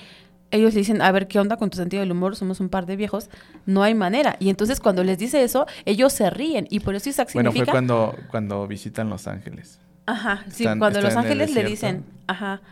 ellos 0.50 0.72
le 0.72 0.78
dicen, 0.78 1.02
a 1.02 1.12
ver, 1.12 1.28
¿qué 1.28 1.38
onda 1.38 1.58
con 1.58 1.68
tu 1.68 1.76
sentido 1.76 2.00
del 2.00 2.12
humor? 2.12 2.34
Somos 2.34 2.60
un 2.60 2.70
par 2.70 2.86
de 2.86 2.96
viejos, 2.96 3.28
no 3.66 3.82
hay 3.82 3.94
manera. 3.94 4.36
Y 4.40 4.48
entonces 4.48 4.80
cuando 4.80 5.04
les 5.04 5.18
dice 5.18 5.42
eso, 5.42 5.66
ellos 5.84 6.14
se 6.14 6.30
ríen, 6.30 6.66
y 6.70 6.80
por 6.80 6.94
eso 6.94 7.10
Isaac 7.10 7.28
bueno, 7.34 7.50
significa... 7.50 7.72
fue 7.72 7.74
cuando, 7.74 8.16
cuando 8.30 8.66
visitan 8.66 9.10
Los 9.10 9.26
Ángeles. 9.26 9.80
Ajá, 10.06 10.46
sí, 10.48 10.64
cuando 10.78 11.02
los 11.02 11.14
ángeles 11.14 11.52
le 11.52 11.62
dicen, 11.62 12.06
ajá, 12.26 12.62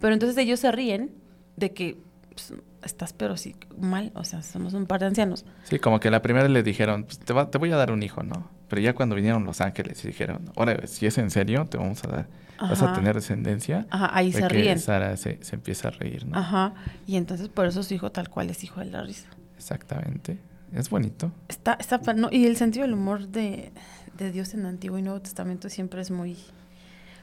pero 0.00 0.14
entonces 0.14 0.38
ellos 0.38 0.58
se 0.58 0.72
ríen 0.72 1.10
de 1.56 1.74
que 1.74 1.98
pues, 2.30 2.54
estás 2.82 3.12
pero 3.12 3.36
sí 3.36 3.56
mal, 3.78 4.12
o 4.14 4.24
sea, 4.24 4.42
somos 4.42 4.74
un 4.74 4.86
par 4.86 5.00
de 5.00 5.06
ancianos. 5.06 5.44
Sí, 5.64 5.78
como 5.78 6.00
que 6.00 6.10
la 6.10 6.22
primera 6.22 6.48
le 6.48 6.62
dijeron, 6.62 7.04
pues, 7.04 7.18
te, 7.18 7.32
va- 7.32 7.50
te 7.50 7.58
voy 7.58 7.72
a 7.72 7.76
dar 7.76 7.90
un 7.92 8.02
hijo, 8.02 8.22
¿no? 8.22 8.48
Pero 8.68 8.82
ya 8.82 8.94
cuando 8.94 9.14
vinieron 9.14 9.44
los 9.44 9.60
ángeles 9.60 10.04
y 10.04 10.08
dijeron, 10.08 10.50
ahora, 10.56 10.86
si 10.86 11.06
es 11.06 11.16
en 11.18 11.30
serio, 11.30 11.64
te 11.66 11.78
vamos 11.78 12.04
a 12.04 12.08
dar, 12.08 12.28
vas 12.60 12.82
a 12.82 12.92
tener 12.92 13.14
descendencia. 13.14 13.86
Ajá, 13.90 14.10
ahí 14.12 14.32
se 14.32 14.48
ríen. 14.48 14.78
Sara 14.78 15.16
se, 15.16 15.42
se 15.42 15.56
empieza 15.56 15.88
a 15.88 15.90
reír, 15.92 16.26
¿no? 16.26 16.36
Ajá, 16.38 16.74
y 17.06 17.16
entonces 17.16 17.48
por 17.48 17.66
eso 17.66 17.82
su 17.82 17.94
hijo 17.94 18.12
tal 18.12 18.28
cual 18.28 18.50
es 18.50 18.62
hijo 18.64 18.80
de 18.80 18.86
la 18.86 19.02
risa. 19.02 19.28
Exactamente. 19.56 20.38
Es 20.72 20.90
bonito. 20.90 21.32
Está, 21.48 21.74
está, 21.80 21.98
no, 22.14 22.28
y 22.30 22.44
el 22.46 22.56
sentido 22.56 22.84
del 22.84 22.92
humor 22.94 23.28
de, 23.28 23.72
de 24.18 24.30
Dios 24.32 24.52
en 24.54 24.66
Antiguo 24.66 24.98
y 24.98 25.02
Nuevo 25.02 25.20
Testamento 25.22 25.70
siempre 25.70 26.02
es 26.02 26.10
muy, 26.10 26.36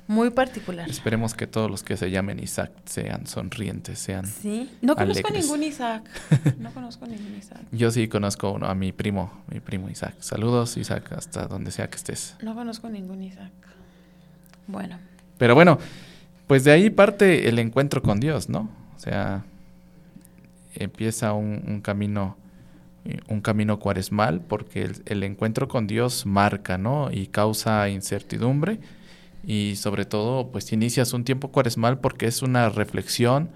muy 0.08 0.30
particular. 0.30 0.90
Esperemos 0.90 1.34
que 1.34 1.48
todos 1.48 1.70
los 1.70 1.82
que 1.84 1.98
se 1.98 2.12
llamen 2.12 2.40
Isaac 2.40 2.72
sean 2.86 3.26
sonrientes, 3.26 3.98
sean... 3.98 4.28
Sí, 4.28 4.70
no 4.82 4.96
conozco 4.96 5.28
Alegres. 5.28 5.46
ningún 5.46 5.64
Isaac. 5.64 6.04
No 6.60 6.72
conozco 6.72 7.06
ningún 7.08 7.36
Isaac. 7.38 7.62
Yo 7.72 7.90
sí 7.92 8.08
conozco 8.08 8.52
uno, 8.52 8.68
a 8.68 8.76
mi 8.76 8.92
primo, 8.92 9.32
mi 9.52 9.60
primo 9.60 9.90
Isaac. 9.90 10.16
Saludos, 10.20 10.78
Isaac, 10.78 11.12
hasta 11.14 11.48
donde 11.48 11.72
sea 11.72 11.90
que 11.90 11.96
estés. 11.98 12.36
No 12.44 12.54
conozco 12.54 12.90
ningún 12.90 13.24
Isaac. 13.24 13.52
Bueno, 14.68 14.98
Pero 15.38 15.56
bueno, 15.56 15.80
pues 16.48 16.64
de 16.64 16.72
ahí 16.72 16.90
parte 16.90 17.50
el 17.50 17.60
encuentro 17.60 18.02
con 18.02 18.20
Dios, 18.20 18.50
¿no? 18.50 18.70
O 18.96 19.00
sea, 19.00 19.44
empieza 20.76 21.34
un, 21.34 21.64
un 21.68 21.82
camino 21.82 22.38
un 23.28 23.42
camino 23.42 23.78
cuaresmal 23.78 24.42
porque 24.42 24.82
el, 24.82 25.04
el 25.06 25.22
encuentro 25.24 25.68
con 25.68 25.86
Dios 25.86 26.26
marca, 26.26 26.80
¿no? 26.80 27.12
Y 27.12 27.28
causa 27.28 27.88
incertidumbre 27.90 28.80
y 29.46 29.76
sobre 29.76 30.06
todo 30.06 30.52
pues 30.52 30.72
inicias 30.74 31.14
un 31.14 31.24
tiempo 31.24 31.52
cuaresmal 31.52 32.00
porque 32.00 32.26
es 32.26 32.42
una 32.42 32.70
reflexión, 32.70 33.52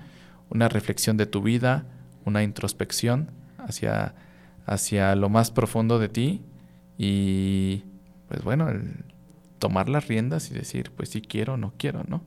una 0.49 0.69
reflexión 0.69 1.17
de 1.17 1.25
tu 1.25 1.41
vida, 1.41 1.85
una 2.25 2.43
introspección 2.43 3.31
hacia, 3.57 4.13
hacia 4.65 5.15
lo 5.15 5.29
más 5.29 5.51
profundo 5.51 5.99
de 5.99 6.09
ti 6.09 6.41
y 6.97 7.83
pues 8.27 8.43
bueno, 8.43 8.69
el 8.69 9.05
tomar 9.57 9.89
las 9.89 10.07
riendas 10.07 10.51
y 10.51 10.53
decir 10.53 10.91
pues 10.95 11.09
si 11.09 11.21
quiero 11.21 11.53
o 11.53 11.57
no 11.57 11.73
quiero, 11.77 12.03
¿no? 12.07 12.21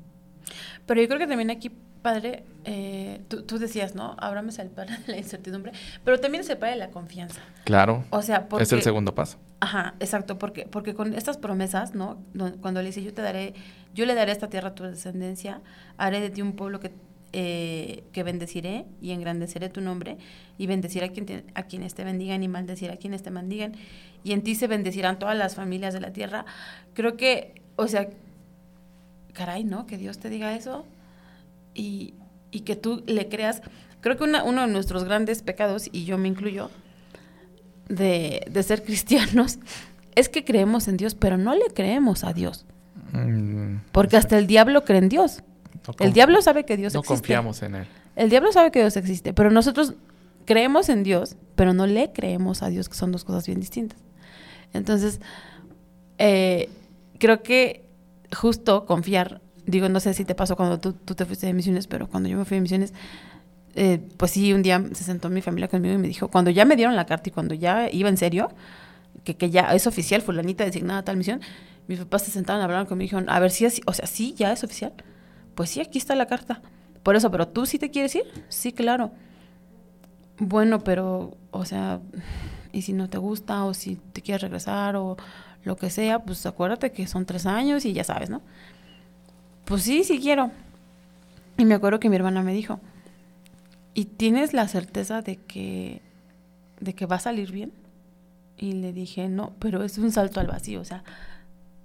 Pero 0.87 1.01
yo 1.01 1.07
creo 1.07 1.21
que 1.21 1.27
también 1.27 1.51
aquí, 1.51 1.71
padre, 2.03 2.45
eh, 2.65 3.21
tú, 3.29 3.43
tú 3.43 3.59
decías, 3.59 3.95
¿no? 3.95 4.17
Abraham 4.19 4.49
es 4.51 4.59
el 4.59 4.69
padre 4.69 4.99
de 5.07 5.13
la 5.13 5.19
incertidumbre, 5.19 5.73
pero 6.05 6.21
también 6.21 6.43
es 6.43 6.51
el 6.51 6.59
padre 6.59 6.73
de 6.73 6.79
la 6.81 6.91
confianza. 6.91 7.41
Claro. 7.65 8.05
O 8.11 8.23
sea, 8.23 8.49
porque... 8.49 8.65
Es 8.65 8.73
el 8.73 8.83
segundo 8.83 9.15
paso. 9.15 9.39
Ajá, 9.61 9.95
exacto, 10.01 10.39
porque, 10.39 10.67
porque 10.67 10.95
con 10.95 11.15
estas 11.15 11.39
promesas, 11.39 11.95
¿no? 11.95 12.19
No, 12.35 12.53
Cuando 12.61 12.81
le 12.83 12.89
dice, 12.89 13.03
yo 13.03 13.15
te 13.15 13.23
daré, 13.23 13.55
yo 13.95 14.05
le 14.07 14.15
daré 14.15 14.33
esta 14.33 14.49
tierra 14.49 14.71
a 14.71 14.75
tu 14.75 14.83
descendencia, 14.85 15.61
haré 15.97 16.21
de 16.21 16.31
ti 16.31 16.43
un 16.43 16.53
pueblo 16.55 16.81
que, 16.81 16.91
eh, 17.33 18.03
que 18.13 18.23
bendeciré 18.25 18.85
y 19.01 19.13
engrandeceré 19.13 19.69
tu 19.69 19.81
nombre, 19.81 20.19
y 20.59 20.67
bendeciré 20.67 21.07
a, 21.07 21.09
quien 21.13 21.27
te- 21.27 21.45
a 21.55 21.63
quienes 21.63 21.95
te 21.95 22.03
bendigan 22.05 22.43
y 22.43 22.49
maldeciré 22.49 22.93
a 22.93 22.97
quienes 22.97 23.23
te 23.23 23.31
maldigan, 23.31 23.75
y 24.25 24.33
en 24.33 24.43
ti 24.43 24.55
se 24.57 24.67
bendecirán 24.67 25.19
todas 25.19 25.37
las 25.39 25.55
familias 25.55 25.95
de 25.95 26.01
la 26.01 26.13
tierra. 26.13 26.45
Creo 26.95 27.17
que, 27.17 27.63
o 27.77 27.87
sea, 27.87 28.09
caray, 29.33 29.65
¿no? 29.65 29.87
Que 29.87 29.97
Dios 29.97 30.19
te 30.19 30.29
diga 30.29 30.55
eso 30.55 30.85
y, 31.75 32.15
y 32.51 32.61
que 32.61 32.77
tú 32.77 33.03
le 33.07 33.29
creas. 33.29 33.63
Creo 34.01 34.17
que 34.17 34.25
una- 34.25 34.43
uno 34.45 34.63
de 34.63 34.67
nuestros 34.73 35.05
grandes 35.05 35.43
pecados, 35.43 35.89
y 35.93 36.05
yo 36.05 36.19
me 36.19 36.29
incluyo, 36.29 36.71
de, 37.89 38.47
de 38.51 38.63
ser 38.63 38.83
cristianos, 38.85 39.59
es 40.15 40.29
que 40.29 40.45
creemos 40.45 40.89
en 40.89 40.97
Dios, 40.97 41.15
pero 41.15 41.39
no 41.39 41.55
le 41.55 41.67
creemos 41.75 42.25
a 42.25 42.33
Dios. 42.33 42.67
Mm, 43.13 43.77
Porque 43.93 44.17
hasta 44.17 44.39
el 44.39 44.47
diablo 44.47 44.85
cree 44.85 44.99
en 44.99 45.09
Dios. 45.09 45.43
no 45.87 45.95
El 46.05 46.13
diablo 46.13 46.41
sabe 46.43 46.65
que 46.65 46.77
Dios 46.77 46.95
No 46.95 47.01
existe. 47.01 47.15
confiamos 47.21 47.63
en 47.63 47.75
él. 47.77 47.87
El 48.17 48.29
diablo 48.29 48.53
sabe 48.53 48.71
que 48.71 48.81
Dios 48.81 48.97
existe, 48.97 49.33
pero 49.33 49.51
nosotros 49.51 49.95
creemos 50.45 50.89
en 50.91 51.03
Dios, 51.03 51.37
pero 51.55 51.73
no 51.73 51.87
le 51.87 52.13
creemos 52.13 52.63
a 52.63 52.69
Dios, 52.69 52.89
que 52.89 52.95
son 52.95 53.11
dos 53.13 53.25
cosas 53.25 53.47
bien 53.47 53.61
distintas. 53.61 53.99
Entonces, 54.75 55.21
eh, 56.19 56.69
creo 57.19 57.43
que 57.43 57.85
justo 58.35 58.85
confiar, 58.87 59.41
digo, 59.67 59.89
no 59.89 60.01
sé 60.01 60.15
si 60.15 60.25
te 60.25 60.35
pasó 60.35 60.57
cuando 60.57 60.79
tú, 60.79 60.93
tú 60.93 61.15
te 61.15 61.25
fuiste 61.25 61.47
de 61.47 61.53
misiones, 61.53 61.87
pero 61.87 62.09
cuando 62.09 62.29
yo 62.29 62.37
me 62.37 62.45
fui 62.45 62.57
de 62.57 62.63
misiones, 62.63 62.93
eh, 63.75 64.01
pues 64.17 64.33
sí, 64.33 64.53
un 64.53 64.63
día 64.63 64.83
se 64.93 65.05
sentó 65.05 65.31
mi 65.31 65.41
familia 65.41 65.69
conmigo 65.69 65.95
y 65.95 65.99
me 65.99 66.09
dijo, 66.09 66.29
cuando 66.29 66.51
ya 66.51 66.65
me 66.65 66.77
dieron 66.77 66.97
la 66.97 67.07
carta 67.07 67.29
y 67.29 67.33
cuando 67.33 67.55
ya 67.55 67.89
iba 67.91 68.09
en 68.09 68.17
serio, 68.17 68.51
que, 69.25 69.37
que 69.37 69.51
ya 69.51 69.75
es 69.75 69.87
oficial, 69.87 70.21
fulanita 70.23 70.65
designada 70.65 71.01
a 71.01 71.05
tal 71.05 71.17
misión, 71.17 71.41
mis 71.89 71.99
papás 71.99 72.23
se 72.23 72.31
sentaron 72.31 72.61
a 72.63 72.65
hablar 72.65 72.87
conmigo 72.87 73.05
y 73.05 73.09
dijeron, 73.09 73.31
a 73.31 73.41
ver 73.41 73.51
si 73.51 73.65
es, 73.65 73.81
o 73.87 73.93
sea, 73.93 74.07
sí, 74.07 74.35
ya 74.37 74.53
es 74.53 74.65
oficial. 74.65 74.93
Pues 75.55 75.71
sí, 75.71 75.81
aquí 75.81 75.99
está 75.99 76.15
la 76.15 76.27
carta. 76.27 76.63
Por 77.03 77.17
eso, 77.17 77.31
pero 77.31 77.49
tú 77.49 77.67
sí 77.67 77.79
te 77.79 77.91
quieres 77.91 78.15
ir? 78.15 78.25
Sí, 78.49 78.73
claro. 78.73 79.13
Bueno, 80.39 80.81
pero, 80.81 81.37
o 81.51 81.65
sea, 81.65 82.01
y 82.73 82.83
si 82.83 82.93
no 82.93 83.09
te 83.09 83.19
gusta 83.19 83.65
o 83.65 83.75
si 83.75 83.97
te 84.13 84.23
quieres 84.23 84.43
regresar 84.43 84.97
o 84.97 85.17
lo 85.65 85.77
que 85.77 85.91
sea, 85.91 86.21
pues 86.21 86.45
acuérdate 86.47 86.93
que 86.93 87.07
son 87.07 87.27
tres 87.27 87.47
años 87.47 87.85
y 87.85 87.93
ya 87.93 88.05
sabes, 88.05 88.31
¿no? 88.31 88.43
Pues 89.65 89.83
sí, 89.83 90.05
sí 90.05 90.19
quiero. 90.21 90.51
Y 91.59 91.65
me 91.65 91.75
acuerdo 91.75 92.01
que 92.01 92.09
mi 92.09 92.17
hermana 92.17 92.43
me 92.43 92.53
dijo, 92.53 92.81
¿y 93.95 94.07
tienes 94.07 94.53
la 94.53 94.69
certeza 94.69 95.23
de 95.23 95.37
que, 95.37 96.01
de 96.81 96.95
que 96.95 97.07
va 97.07 97.17
a 97.17 97.21
salir 97.21 97.53
bien? 97.53 97.73
Y 98.57 98.73
le 98.73 98.93
dije, 98.93 99.29
no, 99.29 99.53
pero 99.59 99.83
es 99.83 99.99
un 99.99 100.13
salto 100.13 100.41
al 100.41 100.47
vacío, 100.47 100.81
o 100.81 100.85
sea, 100.85 101.03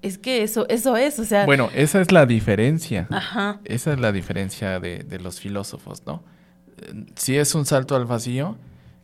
es 0.02 0.18
que 0.18 0.44
eso, 0.44 0.68
eso 0.70 0.96
es, 0.96 1.18
o 1.20 1.26
sea, 1.26 1.46
Bueno, 1.46 1.70
esa 1.74 2.02
es 2.02 2.12
la 2.12 2.26
diferencia. 2.26 3.08
ajá, 3.10 3.60
Esa 3.66 3.94
es 3.94 4.00
la 4.00 4.12
diferencia 4.12 4.80
de, 4.80 5.00
de 5.00 5.20
los 5.20 5.40
filósofos, 5.40 6.04
¿no? 6.06 6.24
Sí 7.16 7.36
es 7.38 7.56
un 7.56 7.66
salto 7.66 7.96
al 7.96 8.06
vacío, 8.06 8.58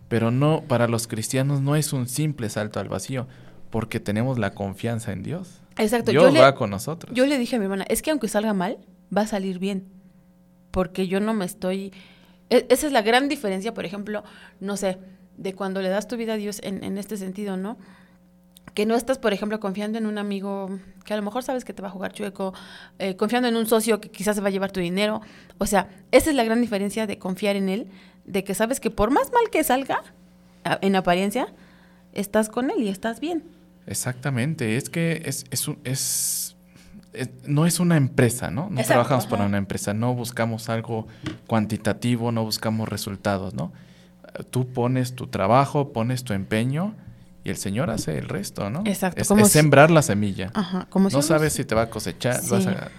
pero 0.08 0.30
no, 0.30 0.62
para 0.68 0.88
los 0.88 1.08
cristianos 1.08 1.62
no 1.62 1.76
es 1.76 1.92
un 1.94 2.08
simple 2.08 2.50
salto 2.50 2.80
al 2.80 2.90
vacío, 2.90 3.28
porque 3.72 4.00
tenemos 4.00 4.38
la 4.38 4.52
confianza 4.54 5.12
en 5.12 5.24
Dios. 5.24 5.62
Exacto. 5.78 6.12
Yo 6.12 6.30
le- 6.32 6.40
va 6.42 6.56
con 6.56 6.70
nosotros. 6.70 7.14
Yo 7.16 7.26
le 7.26 7.38
dije 7.38 7.56
a 7.56 7.60
mi 7.60 7.66
hermana, 7.66 7.86
es 7.90 8.02
que 8.02 8.12
aunque 8.12 8.28
salga 8.28 8.54
mal, 8.54 8.78
va 9.16 9.22
a 9.22 9.28
salir 9.28 9.60
bien. 9.60 9.88
Porque 10.72 11.08
yo 11.08 11.20
no 11.20 11.34
me 11.34 11.46
estoy... 11.46 11.94
e- 12.50 12.66
esa 12.70 12.88
es 12.88 12.94
la 12.94 13.02
gran 13.02 13.30
diferencia, 13.30 13.74
por 13.74 13.86
ejemplo, 13.86 14.24
no 14.60 14.76
sé, 14.78 14.98
de 15.38 15.54
cuando 15.54 15.82
le 15.82 15.90
das 15.90 16.08
tu 16.08 16.18
vida 16.18 16.34
a 16.34 16.38
Dios 16.38 16.60
en, 16.64 16.84
en 16.84 16.98
este 16.98 17.18
sentido, 17.18 17.58
¿no? 17.58 17.78
Que 18.74 18.86
no 18.88 18.96
estás, 18.96 19.20
por 19.20 19.34
ejemplo, 19.34 19.60
confiando 19.60 20.00
en 20.00 20.08
un 20.08 20.18
amigo 20.18 20.80
que 21.06 21.14
a 21.14 21.18
lo 21.18 21.22
mejor 21.22 21.44
sabes 21.44 21.64
que 21.64 21.74
te 21.74 21.82
va 21.84 21.90
a 21.90 21.92
jugar 21.92 22.12
chueco, 22.14 22.54
eh, 22.98 23.16
confiando 23.16 23.48
en 23.48 23.56
un 23.56 23.68
socio 23.68 24.02
que 24.02 24.10
quizás 24.10 24.36
se 24.36 24.42
va 24.42 24.48
a 24.48 24.52
llevar 24.52 24.72
tu 24.72 24.80
dinero. 24.80 25.22
O 25.60 25.68
sea, 25.68 25.90
esa 26.12 26.32
es 26.32 26.36
la 26.36 26.44
gran 26.44 26.60
diferencia 26.60 27.06
de 27.06 27.20
confiar 27.20 27.56
en 27.56 27.70
él, 27.70 27.88
de 28.26 28.44
que 28.44 28.56
sabes 28.56 28.80
que 28.80 28.90
por 28.90 29.12
más 29.12 29.32
mal 29.32 29.50
que 29.52 29.64
salga, 29.64 30.02
en 30.82 30.96
apariencia, 30.96 31.54
estás 32.14 32.50
con 32.50 32.72
él 32.72 32.82
y 32.82 32.88
estás 32.90 33.20
bien. 33.20 33.44
Exactamente, 33.88 34.78
es 34.78 34.89
que 34.89 35.24
es, 35.26 35.46
es, 35.52 35.67
es- 35.84 36.56
es- 37.13 37.30
no 37.46 37.65
es 37.65 37.80
una 37.80 37.98
empresa, 37.98 38.50
¿no? 38.50 38.63
No 38.69 38.80
Exacto, 38.80 38.88
trabajamos 38.88 39.28
para 39.28 39.46
una 39.46 39.58
empresa, 39.58 39.93
no 39.93 40.13
buscamos 40.15 40.69
algo 40.69 41.08
cuantitativo, 41.48 42.32
no 42.32 42.43
buscamos 42.43 42.89
resultados, 42.89 43.54
¿no? 43.54 43.72
Tú 44.50 44.67
pones 44.74 45.13
tu 45.15 45.28
trabajo, 45.28 45.93
pones 45.93 46.24
tu 46.24 46.34
empeño 46.34 46.96
y 47.43 47.50
el 47.50 47.58
Señor 47.58 47.89
hace 47.91 48.17
el 48.17 48.30
resto, 48.30 48.69
¿no? 48.69 48.82
Exacto, 48.86 49.22
Es, 49.22 49.28
como 49.28 49.46
si- 49.46 49.52
sembrar 49.52 49.91
la 49.91 50.02
semilla. 50.02 50.50
Ajá, 50.56 50.88
como 50.89 51.10
si 51.10 51.15
no 51.15 51.22
sabes 51.22 51.54
si 51.54 51.65
te 51.65 51.76
va 51.76 51.84
a 51.84 51.89
cosechar, 51.89 52.41
vas 52.50 52.65
a- 52.65 52.89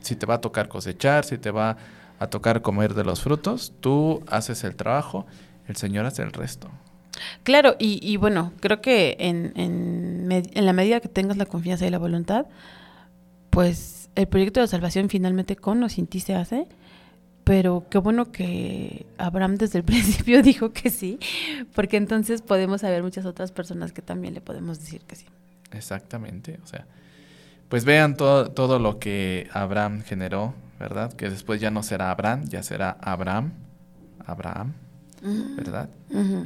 si 0.00 0.16
te 0.16 0.24
va 0.24 0.34
a 0.34 0.40
tocar 0.40 0.68
cosechar, 0.68 1.24
si 1.24 1.36
te 1.36 1.50
va 1.50 1.76
a 2.18 2.26
tocar 2.28 2.62
comer 2.62 2.94
de 2.94 3.04
los 3.04 3.20
frutos. 3.20 3.72
Tú 3.80 4.22
haces 4.28 4.64
el 4.64 4.76
trabajo, 4.76 5.26
el 5.66 5.76
Señor 5.76 6.06
hace 6.06 6.22
el 6.22 6.32
resto. 6.32 6.70
Claro, 7.42 7.76
y, 7.78 8.00
y 8.02 8.16
bueno, 8.16 8.52
creo 8.60 8.80
que 8.80 9.16
en, 9.20 9.52
en, 9.56 10.66
la 10.66 10.72
medida 10.72 11.00
que 11.00 11.08
tengas 11.08 11.36
la 11.36 11.46
confianza 11.46 11.86
y 11.86 11.90
la 11.90 11.98
voluntad, 11.98 12.46
pues 13.50 14.10
el 14.14 14.28
proyecto 14.28 14.60
de 14.60 14.68
salvación 14.68 15.08
finalmente 15.08 15.56
con 15.56 15.82
o 15.82 15.88
sin 15.88 16.06
ti 16.06 16.20
se 16.20 16.34
hace. 16.34 16.66
Pero 17.44 17.86
qué 17.88 17.96
bueno 17.96 18.30
que 18.30 19.06
Abraham 19.16 19.56
desde 19.56 19.78
el 19.78 19.84
principio 19.86 20.42
dijo 20.42 20.72
que 20.72 20.90
sí, 20.90 21.18
porque 21.74 21.96
entonces 21.96 22.42
podemos 22.42 22.82
saber 22.82 23.02
muchas 23.02 23.24
otras 23.24 23.52
personas 23.52 23.92
que 23.92 24.02
también 24.02 24.34
le 24.34 24.40
podemos 24.40 24.78
decir 24.78 25.00
que 25.02 25.16
sí. 25.16 25.26
Exactamente, 25.72 26.58
o 26.62 26.66
sea, 26.66 26.86
pues 27.68 27.84
vean 27.84 28.16
todo, 28.16 28.50
todo 28.50 28.78
lo 28.78 28.98
que 28.98 29.48
Abraham 29.52 30.02
generó, 30.02 30.54
¿verdad? 30.78 31.12
Que 31.12 31.30
después 31.30 31.60
ya 31.60 31.70
no 31.70 31.82
será 31.82 32.10
Abraham, 32.10 32.44
ya 32.48 32.62
será 32.62 32.96
Abraham, 33.00 33.52
Abraham, 34.26 34.74
¿verdad? 35.22 35.88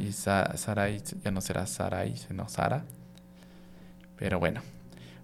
Y 0.01 0.13
Sa- 0.13 0.57
Sarai 0.57 1.03
ya 1.25 1.31
no 1.31 1.41
será 1.41 1.67
Sarai, 1.67 2.17
sino 2.17 2.49
Sara. 2.49 2.85
Pero 4.17 4.39
bueno, 4.39 4.63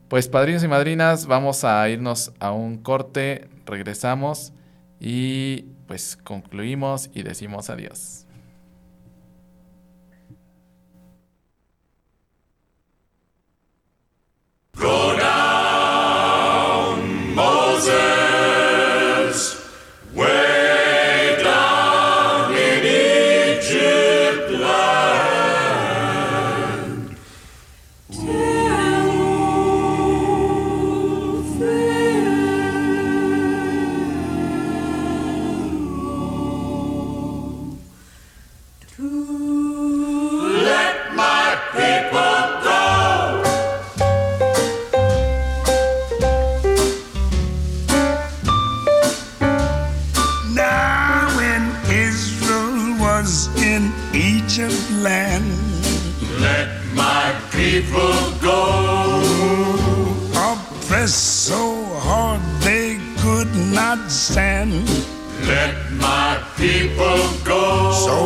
pues 0.09 0.29
padrinos 0.29 0.65
y 0.65 0.69
madrinas, 0.69 1.27
vamos 1.27 1.65
a 1.65 1.89
irnos 1.89 2.33
a 2.41 2.53
un 2.53 2.79
corte, 2.79 3.49
regresamos 3.67 4.53
y 5.01 5.63
pues 5.87 6.17
concluimos 6.17 7.11
y 7.15 7.23
decimos 7.23 7.71
adiós. 7.71 8.27
people 57.71 58.17
go. 58.41 58.61
Oppressed 60.49 61.47
so 61.49 61.85
hard 62.07 62.41
they 62.63 62.99
could 63.23 63.53
not 63.79 64.11
stand. 64.11 64.73
Let 65.53 65.75
my 65.93 66.43
people 66.57 67.21
go. 67.45 67.93
So 68.07 68.17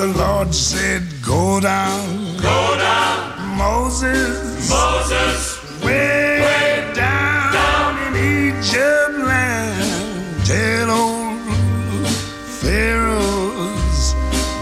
the 0.00 0.08
Lord 0.22 0.54
said, 0.54 1.02
Go 1.24 1.60
down. 1.60 2.36
Go 2.36 2.60
down. 2.76 3.56
Moses. 3.56 4.68
Moses. 4.68 5.38
Way, 5.82 6.40
way 6.46 6.92
down, 6.94 7.52
down 7.54 7.92
in 8.06 8.12
Egypt 8.36 9.14
land. 9.30 10.44
Tell 10.44 10.90
old 10.90 11.40
Pharaohs 12.60 14.14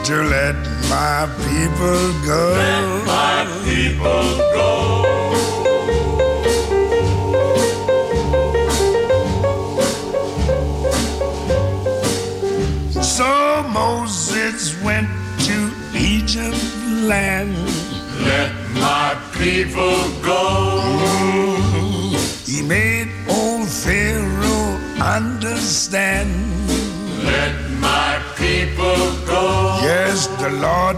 to 0.09 0.15
let 0.37 0.57
my 0.89 1.29
people 1.45 2.03
go. 2.25 2.43
Let 2.57 3.07
my 3.07 3.45
people 3.45 3.68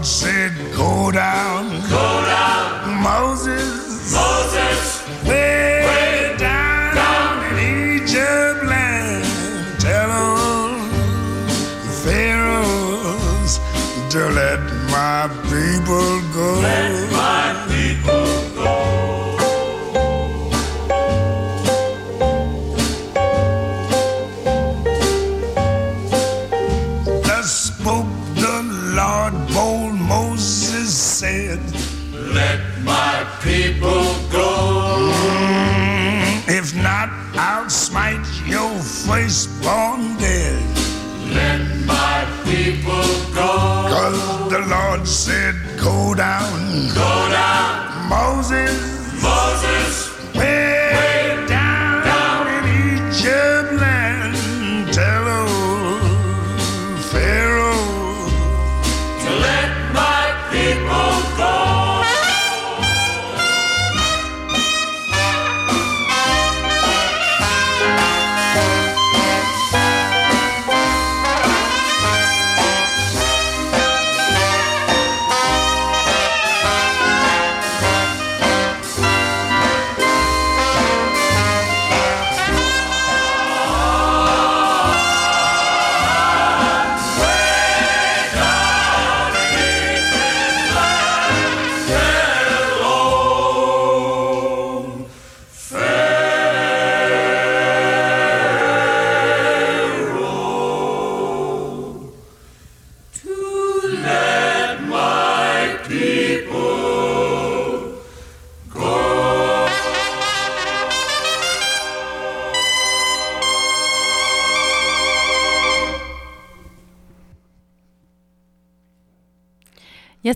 Lord 0.01 0.05
said, 0.05 0.51
Go 0.75 1.11
down. 1.11 1.69
Go 1.89 2.25
down, 2.25 2.80
Moses, 3.01 4.13
Moses. 4.13 5.01
way, 5.25 5.81
Way 5.87 6.35
down, 6.37 6.95
down 6.95 7.57
in 7.57 8.01
Egypt 8.03 8.63
land. 8.65 9.25
Tell 9.81 10.09
Pharaohs, 12.03 13.59
to 14.11 14.29
let 14.29 14.59
my 14.93 15.27
people 15.49 16.21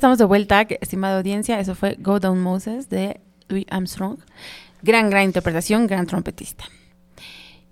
estamos 0.05 0.19
de 0.19 0.25
vuelta, 0.25 0.61
estimada 0.81 1.17
audiencia. 1.17 1.59
Eso 1.59 1.73
fue 1.73 1.97
Go 1.99 2.19
Down 2.19 2.39
Moses 2.39 2.89
de 2.89 3.21
Louis 3.47 3.65
Armstrong. 3.71 4.19
Gran, 4.83 5.09
gran 5.09 5.23
interpretación, 5.23 5.87
gran 5.87 6.05
trompetista. 6.05 6.65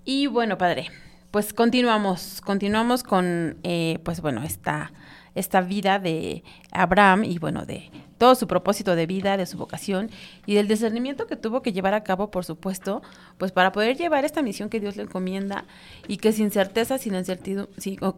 Y 0.04 0.26
bueno, 0.26 0.58
padre, 0.58 0.88
pues 1.30 1.52
continuamos, 1.52 2.40
continuamos 2.44 3.04
con, 3.04 3.58
eh, 3.62 4.00
pues 4.04 4.20
bueno, 4.20 4.42
esta, 4.42 4.90
esta 5.36 5.60
vida 5.60 6.00
de 6.00 6.42
Abraham 6.72 7.22
y 7.22 7.38
bueno, 7.38 7.66
de 7.66 7.92
todo 8.18 8.34
su 8.34 8.48
propósito 8.48 8.96
de 8.96 9.06
vida, 9.06 9.36
de 9.36 9.46
su 9.46 9.56
vocación 9.56 10.10
y 10.44 10.54
del 10.54 10.66
discernimiento 10.66 11.28
que 11.28 11.36
tuvo 11.36 11.62
que 11.62 11.72
llevar 11.72 11.94
a 11.94 12.02
cabo, 12.02 12.32
por 12.32 12.44
supuesto, 12.44 13.00
pues 13.38 13.52
para 13.52 13.70
poder 13.70 13.96
llevar 13.96 14.24
esta 14.24 14.42
misión 14.42 14.70
que 14.70 14.80
Dios 14.80 14.96
le 14.96 15.04
encomienda 15.04 15.66
y 16.08 16.16
que 16.16 16.32
sin 16.32 16.50
certeza, 16.50 16.98
sin 16.98 17.14
incertidumbre, 17.14 17.72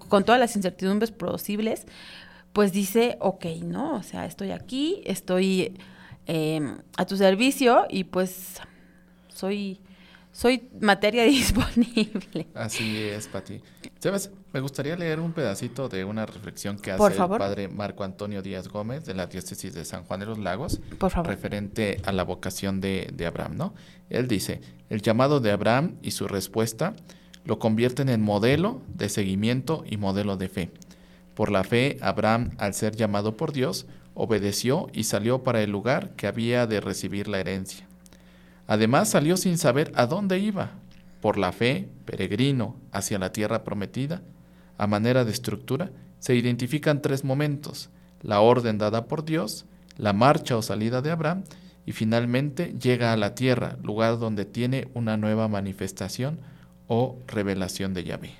con 0.08 0.24
todas 0.24 0.40
las 0.40 0.56
incertidumbres 0.56 1.10
posibles, 1.10 1.86
pues 2.56 2.72
dice, 2.72 3.18
ok, 3.20 3.44
¿no? 3.64 3.96
O 3.96 4.02
sea, 4.02 4.24
estoy 4.24 4.50
aquí, 4.50 5.02
estoy 5.04 5.76
eh, 6.26 6.74
a 6.96 7.04
tu 7.04 7.14
servicio 7.14 7.84
y 7.90 8.04
pues 8.04 8.62
soy, 9.28 9.78
soy 10.32 10.66
materia 10.80 11.24
disponible. 11.24 12.46
Así 12.54 12.96
es, 12.96 13.28
Pati. 13.28 13.60
¿Sabes? 13.98 14.30
Me 14.54 14.60
gustaría 14.60 14.96
leer 14.96 15.20
un 15.20 15.34
pedacito 15.34 15.90
de 15.90 16.06
una 16.06 16.24
reflexión 16.24 16.78
que 16.78 16.92
hace 16.92 17.04
el 17.04 17.28
padre 17.28 17.68
Marco 17.68 18.04
Antonio 18.04 18.40
Díaz 18.40 18.68
Gómez 18.68 19.04
de 19.04 19.12
la 19.12 19.26
diócesis 19.26 19.74
de 19.74 19.84
San 19.84 20.04
Juan 20.04 20.20
de 20.20 20.24
los 20.24 20.38
Lagos, 20.38 20.80
Por 20.98 21.10
favor. 21.10 21.28
referente 21.28 22.00
a 22.06 22.12
la 22.12 22.22
vocación 22.24 22.80
de, 22.80 23.10
de 23.12 23.26
Abraham, 23.26 23.58
¿no? 23.58 23.74
Él 24.08 24.28
dice, 24.28 24.62
el 24.88 25.02
llamado 25.02 25.40
de 25.40 25.50
Abraham 25.50 25.96
y 26.00 26.12
su 26.12 26.26
respuesta 26.26 26.94
lo 27.44 27.58
convierten 27.58 28.08
en 28.08 28.22
modelo 28.22 28.80
de 28.88 29.10
seguimiento 29.10 29.84
y 29.86 29.98
modelo 29.98 30.38
de 30.38 30.48
fe. 30.48 30.70
Por 31.36 31.52
la 31.52 31.64
fe, 31.64 31.98
Abraham, 32.00 32.52
al 32.56 32.72
ser 32.72 32.96
llamado 32.96 33.36
por 33.36 33.52
Dios, 33.52 33.84
obedeció 34.14 34.88
y 34.94 35.04
salió 35.04 35.44
para 35.44 35.62
el 35.62 35.70
lugar 35.70 36.16
que 36.16 36.26
había 36.26 36.66
de 36.66 36.80
recibir 36.80 37.28
la 37.28 37.38
herencia. 37.38 37.86
Además 38.66 39.10
salió 39.10 39.36
sin 39.36 39.58
saber 39.58 39.92
a 39.96 40.06
dónde 40.06 40.38
iba. 40.38 40.70
Por 41.20 41.36
la 41.36 41.52
fe, 41.52 41.90
peregrino 42.06 42.76
hacia 42.90 43.18
la 43.18 43.32
tierra 43.32 43.64
prometida, 43.64 44.22
a 44.78 44.86
manera 44.86 45.26
de 45.26 45.32
estructura, 45.32 45.90
se 46.20 46.34
identifican 46.34 47.02
tres 47.02 47.22
momentos, 47.22 47.90
la 48.22 48.40
orden 48.40 48.78
dada 48.78 49.04
por 49.04 49.26
Dios, 49.26 49.66
la 49.98 50.14
marcha 50.14 50.56
o 50.56 50.62
salida 50.62 51.02
de 51.02 51.10
Abraham 51.10 51.44
y 51.84 51.92
finalmente 51.92 52.74
llega 52.80 53.12
a 53.12 53.16
la 53.18 53.34
tierra, 53.34 53.76
lugar 53.82 54.18
donde 54.18 54.46
tiene 54.46 54.88
una 54.94 55.18
nueva 55.18 55.48
manifestación 55.48 56.38
o 56.88 57.18
revelación 57.26 57.92
de 57.92 58.04
Yahvé. 58.04 58.30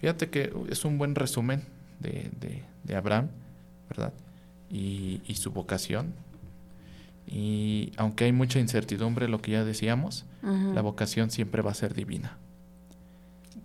Fíjate 0.00 0.30
que 0.30 0.54
es 0.70 0.86
un 0.86 0.96
buen 0.96 1.14
resumen 1.14 1.62
de, 2.02 2.30
de- 2.40 2.64
de 2.84 2.96
Abraham, 2.96 3.28
¿verdad? 3.88 4.12
Y, 4.70 5.20
y 5.26 5.34
su 5.36 5.50
vocación. 5.52 6.14
Y 7.26 7.92
aunque 7.96 8.24
hay 8.24 8.32
mucha 8.32 8.58
incertidumbre, 8.58 9.28
lo 9.28 9.40
que 9.40 9.52
ya 9.52 9.64
decíamos, 9.64 10.26
la 10.42 10.80
vocación 10.82 11.30
siempre 11.30 11.62
va 11.62 11.70
a 11.70 11.74
ser 11.74 11.94
divina. 11.94 12.36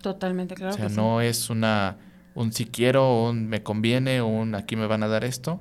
Totalmente, 0.00 0.54
claro. 0.54 0.74
o 0.74 0.76
sea, 0.76 0.86
que 0.86 0.90
sí. 0.90 0.96
no 0.96 1.20
es 1.20 1.50
una 1.50 1.96
un 2.34 2.52
si 2.52 2.66
quiero, 2.66 3.24
un 3.30 3.48
me 3.48 3.64
conviene, 3.64 4.22
un 4.22 4.54
aquí 4.54 4.76
me 4.76 4.86
van 4.86 5.02
a 5.02 5.08
dar 5.08 5.24
esto. 5.24 5.60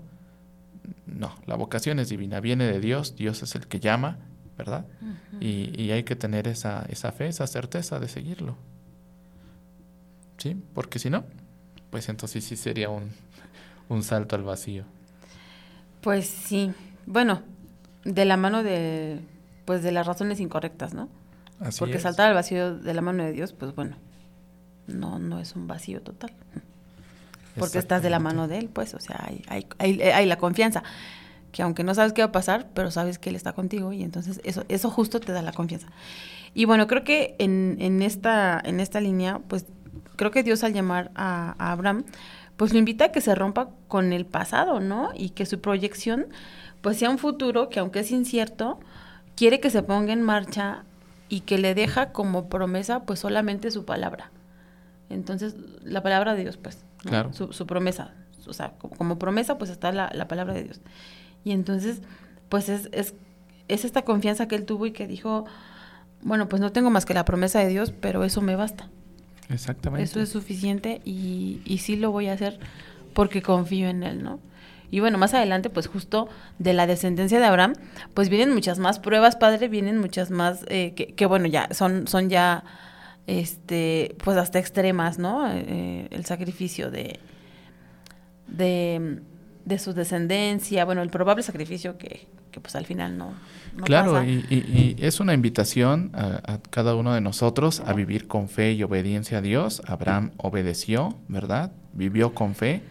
No, 1.08 1.34
la 1.48 1.56
vocación 1.56 1.98
es 2.00 2.10
divina, 2.10 2.40
viene 2.40 2.66
de 2.66 2.80
Dios, 2.80 3.16
Dios 3.16 3.42
es 3.42 3.56
el 3.56 3.66
que 3.66 3.80
llama, 3.80 4.20
¿verdad? 4.60 4.86
y, 5.42 5.72
y 5.82 5.90
hay 5.92 6.04
que 6.04 6.16
tener 6.16 6.48
esa, 6.48 6.86
esa 6.90 7.12
fe, 7.12 7.28
esa 7.30 7.48
certeza 7.48 8.00
de 8.00 8.08
seguirlo. 8.08 8.56
¿Sí? 10.38 10.56
Porque 10.76 11.00
si 11.00 11.10
no, 11.10 11.24
pues 11.90 12.10
entonces 12.10 12.44
sí 12.44 12.56
sería 12.56 12.90
un, 12.90 13.12
un 13.90 14.04
salto 14.04 14.36
al 14.36 14.44
vacío. 14.44 14.84
Pues 16.02 16.28
sí. 16.28 16.72
Bueno, 17.06 17.42
de 18.04 18.26
la 18.26 18.38
mano 18.38 18.64
de, 18.64 19.20
pues 19.66 19.84
de 19.84 19.92
las 19.92 20.06
razones 20.08 20.40
incorrectas, 20.40 20.94
¿no? 20.94 21.10
Así 21.60 21.80
Porque 21.80 21.98
es. 21.98 22.04
saltar 22.04 22.28
al 22.28 22.34
vacío 22.36 22.78
de 22.78 22.94
la 22.94 23.02
mano 23.02 23.24
de 23.24 23.32
Dios, 23.32 23.54
pues 23.54 23.74
bueno, 23.76 23.96
no, 24.88 25.20
no 25.20 25.40
es 25.40 25.56
un 25.56 25.68
vacío 25.68 26.02
total. 26.02 26.32
Porque 27.58 27.80
estás 27.80 28.04
de 28.04 28.12
la 28.12 28.20
mano 28.20 28.48
de 28.48 28.60
Él, 28.60 28.70
pues, 28.70 28.94
o 28.94 29.00
sea, 29.00 29.20
hay, 29.26 29.44
hay, 29.48 29.68
hay, 29.80 30.02
hay 30.02 30.26
la 30.28 30.38
confianza. 30.38 30.84
Que 31.52 31.64
aunque 31.64 31.84
no 31.84 31.96
sabes 31.96 32.14
qué 32.14 32.22
va 32.22 32.28
a 32.28 32.32
pasar, 32.32 32.68
pero 32.76 32.92
sabes 32.92 33.18
que 33.18 33.30
Él 33.30 33.36
está 33.36 33.54
contigo 33.54 33.94
y 33.94 34.04
entonces 34.04 34.40
eso, 34.44 34.64
eso 34.70 34.92
justo 34.92 35.20
te 35.20 35.32
da 35.32 35.42
la 35.42 35.54
confianza. 35.54 35.88
Y 36.54 36.66
bueno, 36.66 36.86
creo 36.86 37.04
que 37.04 37.36
en, 37.40 37.78
en, 37.80 38.04
esta, 38.04 38.62
en 38.64 38.80
esta 38.80 39.00
línea, 39.02 39.40
pues, 39.48 39.66
creo 40.18 40.32
que 40.32 40.44
Dios 40.44 40.66
al 40.66 40.74
llamar 40.74 41.12
a, 41.16 41.56
a 41.58 41.72
Abraham, 41.72 42.04
pues 42.58 42.74
lo 42.74 42.80
invita 42.80 43.06
a 43.06 43.12
que 43.14 43.22
se 43.22 43.34
rompa 43.36 43.70
con 43.88 44.12
el 44.12 44.26
pasado, 44.26 44.82
¿no? 44.82 45.12
Y 45.16 45.30
que 45.30 45.46
su 45.46 45.62
proyección 45.62 46.28
pues 46.82 46.98
sea 46.98 47.10
un 47.10 47.18
futuro 47.18 47.70
que 47.70 47.80
aunque 47.80 48.00
es 48.00 48.12
incierto, 48.12 48.80
quiere 49.36 49.60
que 49.60 49.70
se 49.70 49.84
ponga 49.84 50.14
en 50.14 50.22
marcha 50.22 50.84
y 51.30 51.42
que 51.42 51.58
le 51.58 51.76
deja 51.76 52.12
como 52.12 52.50
promesa 52.50 53.04
pues 53.04 53.20
solamente 53.20 53.72
su 53.72 53.86
palabra. 53.86 54.32
Entonces, 55.10 55.56
la 55.84 56.04
palabra 56.04 56.36
de 56.36 56.42
Dios, 56.42 56.58
pues, 56.58 56.80
¿no? 57.06 57.12
Claro. 57.12 57.34
su, 57.34 57.54
su 57.54 57.66
promesa. 57.66 58.12
O 58.46 58.54
sea, 58.54 58.74
como, 58.78 58.96
como 58.96 59.20
promesa, 59.20 59.58
pues 59.58 59.70
está 59.70 59.92
la, 59.92 60.10
la 60.14 60.28
palabra 60.28 60.54
de 60.54 60.64
Dios. 60.64 60.82
Y 61.44 61.52
entonces, 61.52 62.02
pues 62.50 62.70
es, 62.70 62.90
es, 62.92 63.14
es 63.68 63.86
esta 63.86 64.04
confianza 64.04 64.48
que 64.48 64.56
él 64.56 64.66
tuvo 64.66 64.86
y 64.86 64.92
que 64.92 65.08
dijo, 65.08 65.46
bueno, 66.22 66.50
pues 66.50 66.62
no 66.62 66.72
tengo 66.72 66.90
más 66.90 67.06
que 67.06 67.14
la 67.14 67.26
promesa 67.26 67.60
de 67.60 67.68
Dios, 67.68 67.94
pero 68.00 68.24
eso 68.24 68.42
me 68.42 68.56
basta. 68.56 68.90
Exactamente. 69.50 70.04
Eso 70.04 70.20
es 70.20 70.30
suficiente 70.30 71.02
y, 71.06 71.62
y 71.66 71.78
sí 71.80 71.96
lo 71.96 72.12
voy 72.12 72.28
a 72.28 72.34
hacer 72.34 72.60
porque 73.14 73.42
confío 73.42 73.90
en 73.90 74.04
él, 74.04 74.24
¿no? 74.24 74.40
Y 74.90 75.02
bueno, 75.02 75.18
más 75.18 75.34
adelante, 75.34 75.70
pues 75.70 75.88
justo 75.88 76.30
de 76.60 76.74
la 76.74 76.88
descendencia 76.88 77.40
de 77.40 77.46
Abraham, 77.46 77.74
pues 78.14 78.30
vienen 78.30 78.54
muchas 78.54 78.80
más 78.80 79.00
pruebas, 79.00 79.36
padre, 79.36 79.68
vienen 79.68 79.98
muchas 79.98 80.32
más, 80.32 80.66
eh, 80.70 80.94
que, 80.96 81.08
que, 81.14 81.26
bueno, 81.26 81.48
ya 81.48 81.68
son, 81.74 82.08
son 82.08 82.30
ya, 82.30 82.64
este, 83.28 84.16
pues 84.24 84.38
hasta 84.38 84.60
extremas, 84.60 85.20
¿no? 85.20 85.50
Eh, 85.52 86.08
el 86.12 86.26
sacrificio 86.26 86.90
de, 86.90 87.20
de, 88.48 89.22
de 89.68 89.80
su 89.80 89.94
descendencia, 89.94 90.86
bueno, 90.86 91.02
el 91.02 91.10
probable 91.10 91.44
sacrificio 91.44 91.98
que, 91.98 92.28
que 92.52 92.60
pues 92.62 92.76
al 92.76 92.86
final 92.86 93.18
no, 93.18 93.34
no 93.76 93.84
claro, 93.84 94.14
pasa. 94.14 94.26
y, 94.26 94.46
y- 94.50 94.96
y 95.00 95.06
es 95.06 95.20
una 95.20 95.34
invitación 95.34 96.12
a, 96.14 96.54
a 96.54 96.60
cada 96.70 96.96
uno 96.96 97.14
de 97.14 97.22
nosotros 97.22 97.82
a 97.86 97.94
vivir 97.94 98.28
con 98.28 98.48
fe 98.48 98.72
y 98.74 98.84
obediencia 98.84 99.40
a 99.40 99.42
Dios. 99.42 99.82
Abraham 99.86 100.32
obedeció, 100.38 101.18
¿verdad? 101.28 101.72
Vivió 101.94 102.34
con 102.34 102.56
fe 102.56 102.82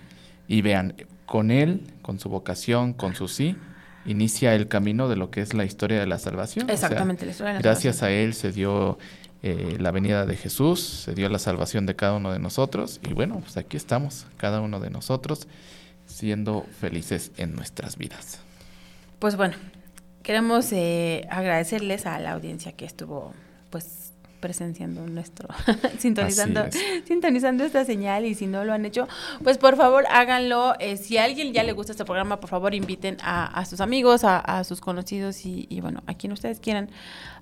y 0.48 0.60
vean, 0.62 0.94
con 1.24 1.50
él, 1.50 1.80
con 2.02 2.20
su 2.20 2.28
vocación, 2.28 2.92
con 2.92 3.14
su 3.14 3.26
sí, 3.28 3.56
inicia 4.04 4.54
el 4.54 4.68
camino 4.68 5.08
de 5.08 5.16
lo 5.16 5.30
que 5.30 5.40
es 5.40 5.54
la 5.54 5.64
historia 5.64 5.98
de 5.98 6.06
la 6.06 6.18
salvación. 6.18 6.64
O 6.64 6.68
sea, 6.68 6.74
Exactamente, 6.74 7.24
la 7.24 7.32
historia 7.32 7.52
de 7.54 7.58
la 7.58 7.62
gracias 7.62 7.96
salvación. 7.96 8.18
a 8.20 8.22
él 8.22 8.34
se 8.34 8.52
dio 8.52 8.98
eh, 9.42 9.76
la 9.80 9.90
venida 9.92 10.26
de 10.26 10.36
Jesús, 10.36 10.80
se 10.80 11.14
dio 11.14 11.28
la 11.28 11.38
salvación 11.38 11.86
de 11.86 11.96
cada 11.96 12.14
uno 12.14 12.32
de 12.32 12.38
nosotros 12.38 13.00
y 13.08 13.14
bueno, 13.14 13.40
pues 13.40 13.56
aquí 13.56 13.76
estamos, 13.76 14.26
cada 14.36 14.60
uno 14.60 14.78
de 14.78 14.90
nosotros 14.90 15.48
siendo 16.06 16.66
felices 16.80 17.32
en 17.36 17.54
nuestras 17.54 17.96
vidas. 17.96 18.38
Pues 19.18 19.36
bueno, 19.36 19.54
queremos 20.22 20.72
eh, 20.72 21.26
agradecerles 21.30 22.06
a 22.06 22.18
la 22.18 22.32
audiencia 22.32 22.72
que 22.72 22.84
estuvo 22.84 23.32
pues 23.70 24.12
presenciando 24.40 25.06
nuestro, 25.06 25.48
sintonizando, 25.98 26.64
sintonizando 27.04 27.64
esta 27.64 27.84
señal 27.84 28.26
y 28.26 28.34
si 28.34 28.46
no 28.46 28.64
lo 28.64 28.72
han 28.72 28.84
hecho, 28.84 29.08
pues 29.42 29.58
por 29.58 29.76
favor 29.76 30.04
háganlo. 30.10 30.74
Eh, 30.78 30.96
si 30.96 31.18
a 31.18 31.24
alguien 31.24 31.52
ya 31.52 31.62
le 31.64 31.72
gusta 31.72 31.92
este 31.92 32.04
programa, 32.04 32.38
por 32.38 32.50
favor 32.50 32.74
inviten 32.74 33.16
a, 33.22 33.46
a 33.46 33.64
sus 33.64 33.80
amigos, 33.80 34.24
a, 34.24 34.38
a 34.38 34.64
sus 34.64 34.80
conocidos 34.80 35.44
y, 35.46 35.66
y 35.68 35.80
bueno, 35.80 36.02
a 36.06 36.14
quien 36.14 36.32
ustedes 36.32 36.60
quieran, 36.60 36.90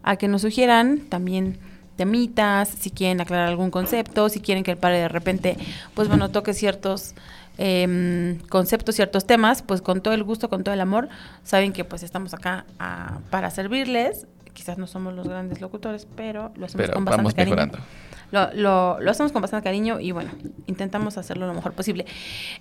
a 0.03 0.17
que 0.17 0.29
nos 0.29 0.43
sugieran 0.43 1.01
también 1.09 1.59
temitas, 1.97 2.69
si 2.69 2.91
quieren 2.91 3.21
aclarar 3.21 3.49
algún 3.49 3.71
concepto, 3.71 4.29
si 4.29 4.41
quieren 4.41 4.65
que 4.65 4.73
el 4.73 4.77
padre 4.77 4.99
de 4.99 5.09
repente, 5.09 5.57
pues 5.95 6.09
bueno, 6.09 6.31
toque 6.31 6.53
ciertos 6.53 7.15
em, 7.59 8.39
conceptos, 8.49 8.95
ciertos 8.95 9.27
temas, 9.27 9.63
pues 9.63 9.81
con 9.83 10.01
todo 10.03 10.15
el 10.15 10.25
gusto, 10.25 10.49
con 10.49 10.65
todo 10.65 10.75
el 10.75 10.81
amor, 10.81 11.09
saben 11.43 11.73
que 11.73 11.85
pues 11.85 12.03
estamos 12.03 12.35
acá 12.35 12.65
ah, 12.79 13.19
para 13.31 13.51
servirles. 13.51 14.27
Quizás 14.53 14.79
no 14.79 14.87
somos 14.87 15.15
los 15.15 15.27
grandes 15.29 15.61
locutores, 15.61 16.07
pero 16.17 16.53
lo 16.57 16.67
hacemos 16.67 16.87
Pero 16.87 16.95
con 16.95 17.05
bastante 17.05 17.23
vamos 17.23 17.35
cariño. 17.35 17.57
mejorando. 17.57 17.79
Lo, 18.31 18.53
lo, 18.55 19.01
lo 19.01 19.11
hacemos 19.11 19.33
con 19.33 19.43
bastante 19.43 19.65
cariño 19.65 20.01
y 20.01 20.11
bueno, 20.13 20.31
intentamos 20.67 21.19
hacerlo 21.19 21.47
lo 21.47 21.55
mejor 21.55 21.73
posible. 21.73 22.07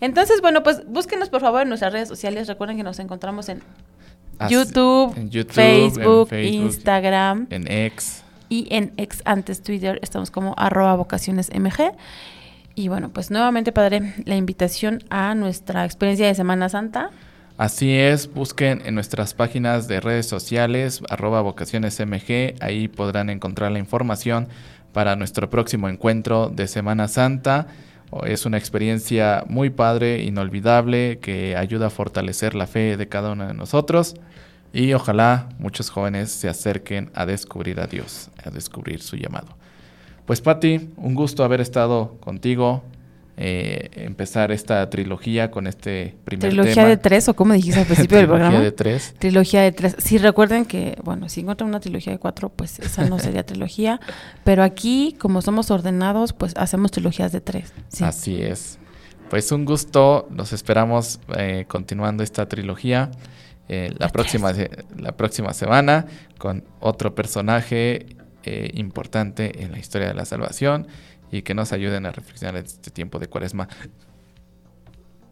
Entonces, 0.01 0.41
bueno, 0.41 0.61
pues 0.63 0.81
búsquenos 0.87 1.29
por 1.29 1.41
favor 1.41 1.61
en 1.63 1.69
nuestras 1.69 1.93
redes 1.93 2.07
sociales. 2.07 2.47
Recuerden 2.47 2.77
que 2.77 2.83
nos 2.83 2.99
encontramos 2.99 3.47
en 3.49 3.61
Así- 4.39 4.53
YouTube, 4.53 5.15
en 5.17 5.29
YouTube, 5.29 5.49
en 5.59 5.91
Facebook, 5.91 6.29
Facebook, 6.29 6.53
Instagram 6.65 7.47
En 7.51 7.71
ex. 7.71 8.23
y 8.49 8.67
en 8.75 8.91
ex 8.97 9.21
antes 9.25 9.61
Twitter 9.63 9.99
estamos 10.01 10.29
como 10.31 10.53
arroba 10.57 10.95
vocaciones 10.95 11.49
MG. 11.53 11.91
Y 12.75 12.87
bueno, 12.87 13.09
pues 13.09 13.29
nuevamente, 13.29 13.71
padre, 13.71 14.13
la 14.25 14.35
invitación 14.35 15.03
a 15.09 15.35
nuestra 15.35 15.85
experiencia 15.85 16.27
de 16.27 16.35
Semana 16.35 16.69
Santa. 16.69 17.11
Así 17.57 17.93
es, 17.93 18.33
busquen 18.33 18.81
en 18.83 18.95
nuestras 18.95 19.35
páginas 19.35 19.87
de 19.87 19.99
redes 19.99 20.25
sociales, 20.25 21.03
arroba 21.07 21.41
vocacionesmg, 21.41 22.55
ahí 22.61 22.87
podrán 22.87 23.29
encontrar 23.29 23.71
la 23.71 23.77
información 23.77 24.47
para 24.91 25.15
nuestro 25.15 25.51
próximo 25.51 25.87
encuentro 25.87 26.49
de 26.49 26.67
Semana 26.67 27.07
Santa. 27.07 27.67
Es 28.25 28.47
una 28.47 28.57
experiencia 28.57 29.43
muy 29.47 29.69
padre, 29.69 30.23
inolvidable, 30.23 31.19
que 31.19 31.55
ayuda 31.55 31.87
a 31.87 31.89
fortalecer 31.91 32.55
la 32.55 32.65
fe 32.65 32.97
de 32.97 33.07
cada 33.07 33.31
uno 33.31 33.47
de 33.47 33.53
nosotros. 33.53 34.15
Y 34.71 34.93
ojalá 34.93 35.49
muchos 35.59 35.91
jóvenes 35.91 36.31
se 36.31 36.49
acerquen 36.49 37.11
a 37.13 37.27
descubrir 37.27 37.79
a 37.79 37.85
Dios, 37.85 38.29
a 38.43 38.49
descubrir 38.49 39.01
su 39.01 39.15
llamado. 39.15 39.55
Pues 40.25 40.41
Patti, 40.41 40.89
un 40.97 41.15
gusto 41.15 41.43
haber 41.43 41.59
estado 41.61 42.17
contigo, 42.19 42.83
eh, 43.35 43.89
empezar 43.95 44.51
esta 44.51 44.89
trilogía 44.89 45.49
con 45.51 45.65
este 45.67 46.15
primer 46.23 46.49
Trilogía 46.49 46.75
tema. 46.75 46.87
de 46.89 46.97
tres, 46.97 47.27
o 47.29 47.35
como 47.35 47.53
dijiste 47.53 47.79
al 47.79 47.85
principio 47.87 48.17
del 48.17 48.25
Trilogía 48.27 48.45
programa. 48.49 48.63
de 48.63 48.71
tres. 48.71 49.15
Trilogía 49.17 49.61
de 49.63 49.71
tres. 49.71 49.95
Sí, 49.97 50.17
recuerden 50.19 50.65
que, 50.65 50.97
bueno, 51.03 51.27
si 51.29 51.41
encuentran 51.41 51.69
una 51.69 51.79
trilogía 51.79 52.13
de 52.13 52.19
cuatro, 52.19 52.49
pues 52.49 52.79
esa 52.79 53.05
no 53.05 53.19
sería 53.19 53.43
trilogía. 53.45 53.99
Pero 54.43 54.63
aquí, 54.63 55.15
como 55.19 55.41
somos 55.41 55.71
ordenados, 55.71 56.31
pues 56.33 56.53
hacemos 56.55 56.91
trilogías 56.91 57.31
de 57.31 57.41
tres. 57.41 57.73
Sí. 57.89 58.03
Así 58.03 58.41
es. 58.41 58.77
Pues 59.29 59.51
un 59.51 59.65
gusto, 59.65 60.27
los 60.31 60.53
esperamos 60.53 61.19
eh, 61.35 61.65
continuando 61.67 62.23
esta 62.23 62.47
trilogía 62.47 63.09
eh, 63.67 63.91
la, 63.97 64.09
próxima, 64.09 64.51
la 64.97 65.17
próxima 65.17 65.53
semana 65.53 66.05
con 66.37 66.63
otro 66.79 67.15
personaje 67.15 68.05
eh, 68.43 68.71
importante 68.73 69.63
en 69.63 69.71
la 69.71 69.79
historia 69.79 70.07
de 70.07 70.13
la 70.13 70.25
salvación 70.25 70.87
y 71.31 71.41
que 71.41 71.53
nos 71.53 71.73
ayuden 71.73 72.05
a 72.05 72.11
reflexionar 72.11 72.57
en 72.57 72.65
este 72.65 72.91
tiempo 72.91 73.19
de 73.19 73.27
cuaresma. 73.27 73.67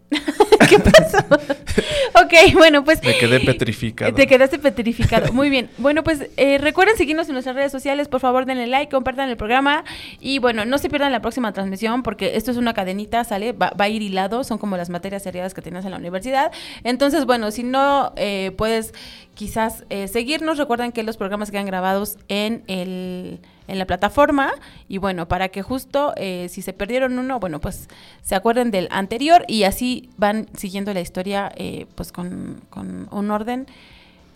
¿Qué 0.69 0.79
pasó? 0.79 1.17
ok, 2.31 2.53
bueno, 2.53 2.83
pues 2.83 3.03
Me 3.03 3.17
quedé 3.17 3.39
petrificado. 3.39 4.13
Te 4.13 4.27
quedaste 4.27 4.59
petrificado. 4.59 5.33
Muy 5.33 5.49
bien. 5.49 5.69
Bueno, 5.77 6.03
pues 6.03 6.29
eh, 6.37 6.57
recuerden 6.57 6.95
seguirnos 6.97 7.27
en 7.27 7.33
nuestras 7.33 7.55
redes 7.55 7.71
sociales. 7.71 8.07
Por 8.07 8.19
favor, 8.19 8.45
denle 8.45 8.67
like, 8.67 8.91
compartan 8.91 9.29
el 9.29 9.37
programa. 9.37 9.83
Y 10.19 10.39
bueno, 10.39 10.65
no 10.65 10.77
se 10.77 10.89
pierdan 10.89 11.11
la 11.11 11.21
próxima 11.21 11.51
transmisión 11.53 12.03
porque 12.03 12.35
esto 12.35 12.51
es 12.51 12.57
una 12.57 12.73
cadenita, 12.73 13.23
¿sale? 13.23 13.51
Va, 13.51 13.71
va 13.79 13.85
a 13.85 13.89
ir 13.89 14.01
hilado. 14.01 14.43
Son 14.43 14.57
como 14.57 14.77
las 14.77 14.89
materias 14.89 15.23
seriadas 15.23 15.53
que 15.53 15.61
tienes 15.61 15.85
en 15.85 15.91
la 15.91 15.97
universidad. 15.97 16.51
Entonces, 16.83 17.25
bueno, 17.25 17.51
si 17.51 17.63
no 17.63 18.13
eh, 18.15 18.51
puedes 18.57 18.93
quizás 19.35 19.85
eh, 19.89 20.07
seguirnos, 20.07 20.57
recuerden 20.57 20.91
que 20.91 21.03
los 21.03 21.17
programas 21.17 21.51
quedan 21.51 21.65
grabados 21.65 22.17
en 22.27 22.63
el 22.67 23.39
en 23.67 23.79
la 23.79 23.85
plataforma 23.85 24.51
y 24.87 24.97
bueno, 24.97 25.27
para 25.27 25.49
que 25.49 25.61
justo 25.61 26.13
eh, 26.17 26.47
si 26.49 26.61
se 26.61 26.73
perdieron 26.73 27.17
uno, 27.17 27.39
bueno, 27.39 27.59
pues 27.59 27.87
se 28.21 28.35
acuerden 28.35 28.71
del 28.71 28.87
anterior 28.91 29.45
y 29.47 29.63
así 29.63 30.09
van 30.17 30.47
siguiendo 30.57 30.93
la 30.93 31.01
historia 31.01 31.51
eh, 31.55 31.85
pues 31.95 32.11
con, 32.11 32.61
con 32.69 33.07
un 33.11 33.31
orden, 33.31 33.67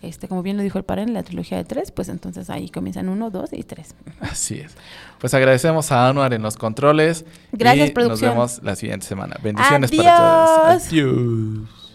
este 0.02 0.28
como 0.28 0.42
bien 0.42 0.56
lo 0.56 0.62
dijo 0.62 0.78
el 0.78 0.84
padre 0.84 1.02
en 1.02 1.14
la 1.14 1.22
trilogía 1.22 1.58
de 1.58 1.64
tres, 1.64 1.90
pues 1.90 2.08
entonces 2.08 2.50
ahí 2.50 2.68
comienzan 2.68 3.08
uno, 3.08 3.30
dos 3.30 3.52
y 3.52 3.62
tres. 3.62 3.94
Así 4.20 4.60
es. 4.60 4.76
Pues 5.18 5.34
agradecemos 5.34 5.90
a 5.92 6.08
Anuar 6.08 6.32
en 6.34 6.42
los 6.42 6.56
controles. 6.56 7.24
Gracias, 7.52 7.88
y 7.88 7.92
producción. 7.92 8.34
Nos 8.36 8.52
vemos 8.52 8.62
la 8.62 8.76
siguiente 8.76 9.06
semana. 9.06 9.36
Bendiciones 9.42 9.90
para 9.90 10.16
todos. 10.16 10.86
Adiós. 10.86 11.85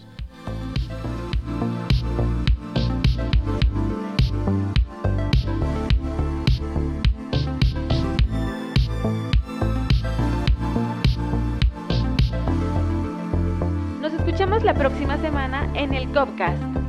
Escuchamos 14.32 14.62
la 14.62 14.72
próxima 14.72 15.18
semana 15.18 15.70
en 15.74 15.92
el 15.92 16.10
Copcast. 16.10 16.81